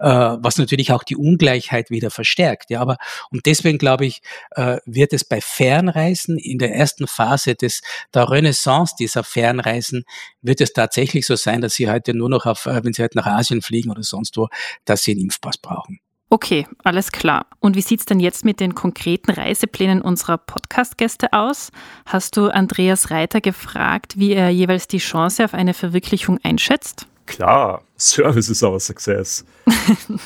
[0.00, 2.70] was natürlich auch die Ungleichheit wieder verstärkt.
[2.70, 2.96] Ja, aber
[3.30, 4.20] und deswegen glaube ich,
[4.50, 7.80] äh, wird es bei Fernreisen in der ersten Phase des
[8.12, 10.04] der Renaissance Chance dieser Fernreisen
[10.42, 13.16] wird es tatsächlich so sein, dass Sie heute nur noch auf, äh, wenn Sie heute
[13.16, 14.48] nach Asien fliegen oder sonst wo,
[14.84, 16.00] dass Sie einen Impfpass brauchen.
[16.30, 17.46] Okay, alles klar.
[17.60, 21.70] Und wie sieht es denn jetzt mit den konkreten Reiseplänen unserer Podcast-Gäste aus?
[22.06, 27.06] Hast du Andreas Reiter gefragt, wie er jeweils die Chance auf eine Verwirklichung einschätzt?
[27.26, 29.44] Klar, Service ist our success.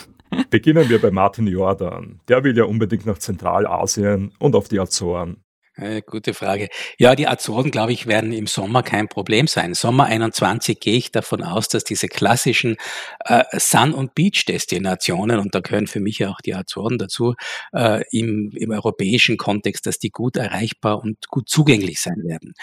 [0.50, 2.20] Beginnen wir bei Martin Jordan.
[2.28, 5.42] Der will ja unbedingt nach Zentralasien und auf die Azoren.
[5.78, 6.68] Äh, gute Frage.
[6.98, 9.74] Ja, die Azoren, glaube ich, werden im Sommer kein Problem sein.
[9.74, 12.76] Sommer 21 gehe ich davon aus, dass diese klassischen
[13.24, 17.34] äh, Sun- und Beach-Destinationen, und da gehören für mich auch die Azoren dazu,
[17.72, 22.54] äh, im, im europäischen Kontext, dass die gut erreichbar und gut zugänglich sein werden.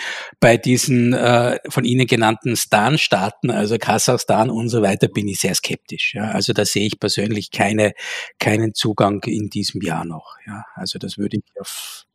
[0.42, 5.56] Bei diesen äh, von Ihnen genannten Stan-Staaten, also Kasachstan und so weiter, bin ich sehr
[5.56, 6.16] skeptisch.
[6.16, 6.32] Ja.
[6.32, 7.94] Also da sehe ich persönlich keine,
[8.40, 10.36] keinen Zugang in diesem Jahr noch.
[10.46, 10.66] Ja.
[10.76, 12.06] Also das würde ich auf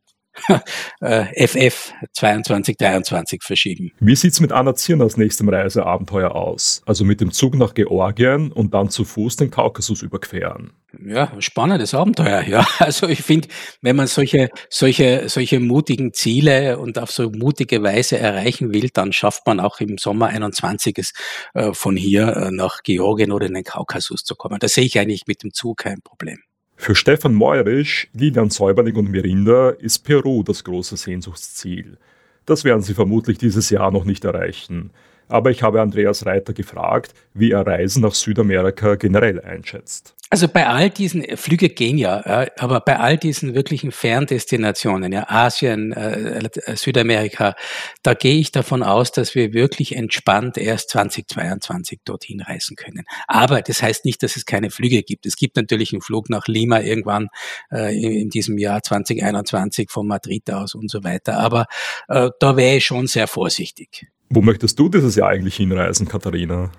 [1.01, 3.91] FF 22, 23 verschieben.
[3.99, 6.81] Wie sieht's mit Anna Zirners nächstem Reiseabenteuer aus?
[6.85, 10.73] Also mit dem Zug nach Georgien und dann zu Fuß den Kaukasus überqueren.
[11.05, 12.67] Ja, spannendes Abenteuer, ja.
[12.79, 13.47] Also ich finde,
[13.81, 19.13] wenn man solche, solche, solche mutigen Ziele und auf so mutige Weise erreichen will, dann
[19.13, 21.13] schafft man auch im Sommer 21 es
[21.53, 24.59] äh, von hier äh, nach Georgien oder in den Kaukasus zu kommen.
[24.59, 26.39] Da sehe ich eigentlich mit dem Zug kein Problem.
[26.83, 31.99] Für Stefan Meurisch, Lilian Säuberling und Mirinda ist Peru das große Sehnsuchtsziel.
[32.47, 34.89] Das werden sie vermutlich dieses Jahr noch nicht erreichen.
[35.27, 40.15] Aber ich habe Andreas Reiter gefragt, wie er Reisen nach Südamerika generell einschätzt.
[40.31, 45.29] Also bei all diesen äh, Flüge gehen ja, aber bei all diesen wirklichen Ferndestinationen, ja,
[45.29, 47.53] Asien, äh, äh, Südamerika,
[48.01, 53.03] da gehe ich davon aus, dass wir wirklich entspannt erst 2022 dorthin reisen können.
[53.27, 55.25] Aber das heißt nicht, dass es keine Flüge gibt.
[55.25, 57.27] Es gibt natürlich einen Flug nach Lima irgendwann
[57.69, 61.39] äh, in, in, diesem Jahr 2021 von Madrid aus und so weiter.
[61.39, 61.65] Aber
[62.07, 64.07] äh, da wäre ich schon sehr vorsichtig.
[64.29, 66.71] Wo möchtest du dieses Jahr eigentlich hinreisen, Katharina?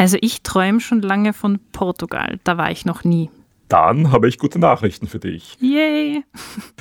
[0.00, 3.28] Also ich träume schon lange von Portugal, da war ich noch nie.
[3.68, 5.58] Dann habe ich gute Nachrichten für dich.
[5.60, 6.24] Yay!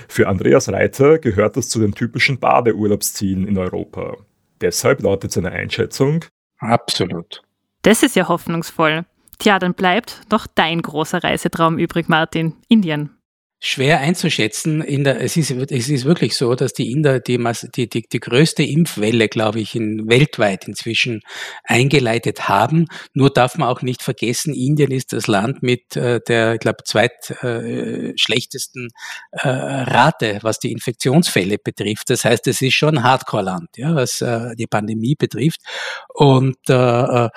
[0.07, 4.15] Für Andreas Reiter gehört das zu den typischen Badeurlaubszielen in Europa.
[4.61, 6.24] Deshalb lautet seine Einschätzung
[6.59, 7.41] Absolut.
[7.82, 9.03] Das ist ja hoffnungsvoll.
[9.38, 12.55] Tja, dann bleibt doch dein großer Reisetraum übrig, Martin.
[12.70, 13.18] Indien
[13.60, 14.82] schwer einzuschätzen.
[14.82, 17.38] In der, es, ist, es ist wirklich so, dass die Inder die,
[17.76, 21.22] die, die, die größte Impfwelle, glaube ich, in, weltweit inzwischen
[21.64, 22.86] eingeleitet haben.
[23.14, 26.84] Nur darf man auch nicht vergessen, Indien ist das Land mit äh, der, ich glaube,
[26.86, 28.89] zweitschlechtesten
[29.32, 32.10] äh, äh, Rate, was die Infektionsfälle betrifft.
[32.10, 35.60] Das heißt, es ist schon ein Hardcore-Land, ja, was äh, die Pandemie betrifft.
[36.14, 37.30] Und äh, äh,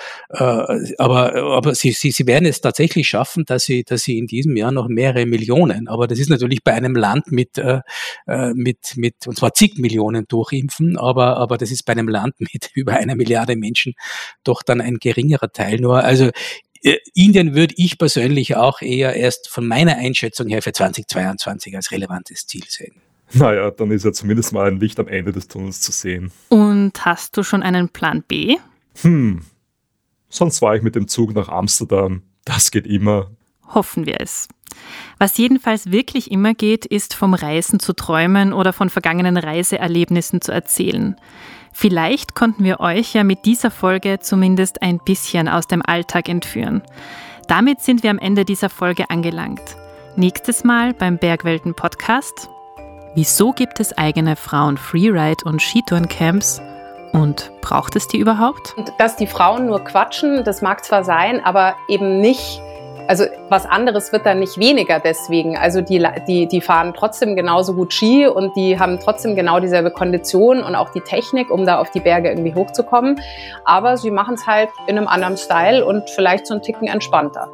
[0.99, 4.57] aber, aber sie, sie, sie werden es tatsächlich schaffen, dass sie, dass sie in diesem
[4.57, 7.81] Jahr noch mehrere Millionen, aber das ist natürlich bei einem Land mit, äh,
[8.27, 12.35] äh, mit, mit, und zwar zig Millionen durchimpfen, aber, aber das ist bei einem Land
[12.39, 13.95] mit über einer Milliarde Menschen
[14.45, 16.05] doch dann ein geringerer Teil nur.
[16.05, 16.31] Also
[16.83, 21.91] äh, Indien würde ich persönlich auch eher erst von meiner Einschätzung her für 2022 als
[21.91, 22.95] relevantes Ziel sehen.
[23.35, 26.31] Naja, dann ist ja zumindest mal ein Licht am Ende des Tunnels zu sehen.
[26.51, 28.57] Und hast du schon einen Plan B?
[29.01, 29.41] Hm,
[30.29, 32.23] sonst war ich mit dem Zug nach Amsterdam.
[32.45, 33.31] Das geht immer.
[33.75, 34.49] Hoffen wir es.
[35.19, 40.53] Was jedenfalls wirklich immer geht, ist vom Reisen zu träumen oder von vergangenen Reiseerlebnissen zu
[40.53, 41.17] erzählen.
[41.73, 46.83] Vielleicht konnten wir euch ja mit dieser Folge zumindest ein bisschen aus dem Alltag entführen.
[47.49, 49.77] Damit sind wir am Ende dieser Folge angelangt.
[50.17, 52.49] Nächstes Mal beim Bergwelten Podcast.
[53.15, 56.61] Wieso gibt es eigene Frauen-Freeride- und Skitourencamps?
[57.13, 58.75] Und braucht es die überhaupt?
[58.99, 62.61] Dass die Frauen nur quatschen, das mag zwar sein, aber eben nicht
[63.09, 65.57] also was anderes wird dann nicht weniger deswegen.
[65.57, 69.91] Also die, die, die fahren trotzdem genauso gut Ski und die haben trotzdem genau dieselbe
[69.91, 73.21] Kondition und auch die Technik, um da auf die Berge irgendwie hochzukommen.
[73.65, 77.49] Aber sie machen es halt in einem anderen Style und vielleicht so einen Ticken entspannter.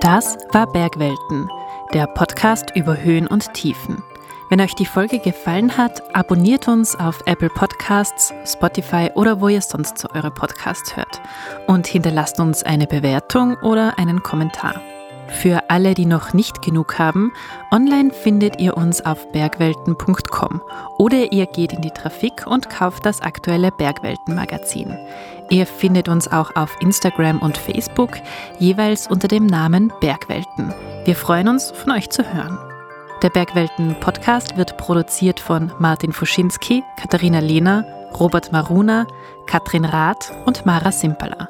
[0.00, 1.48] Das war Bergwelten,
[1.94, 4.02] der Podcast über Höhen und Tiefen.
[4.54, 9.60] Wenn euch die Folge gefallen hat, abonniert uns auf Apple Podcasts, Spotify oder wo ihr
[9.60, 11.20] sonst so eure Podcasts hört
[11.66, 14.80] und hinterlasst uns eine Bewertung oder einen Kommentar.
[15.26, 17.32] Für alle, die noch nicht genug haben,
[17.72, 20.62] online findet ihr uns auf bergwelten.com
[20.98, 24.96] oder ihr geht in die Trafik und kauft das aktuelle Bergwelten-Magazin.
[25.50, 28.12] Ihr findet uns auch auf Instagram und Facebook,
[28.60, 30.72] jeweils unter dem Namen Bergwelten.
[31.04, 32.56] Wir freuen uns, von euch zu hören.
[33.24, 37.86] Der Bergwelten-Podcast wird produziert von Martin Fuschinski, Katharina Lehner,
[38.20, 39.06] Robert Maruna,
[39.46, 41.48] Katrin Rath und Mara Simpala.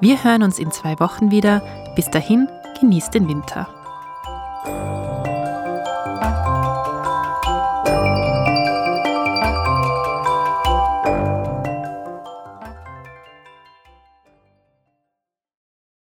[0.00, 1.60] Wir hören uns in zwei Wochen wieder.
[1.94, 2.48] Bis dahin,
[2.80, 3.68] genießt den Winter.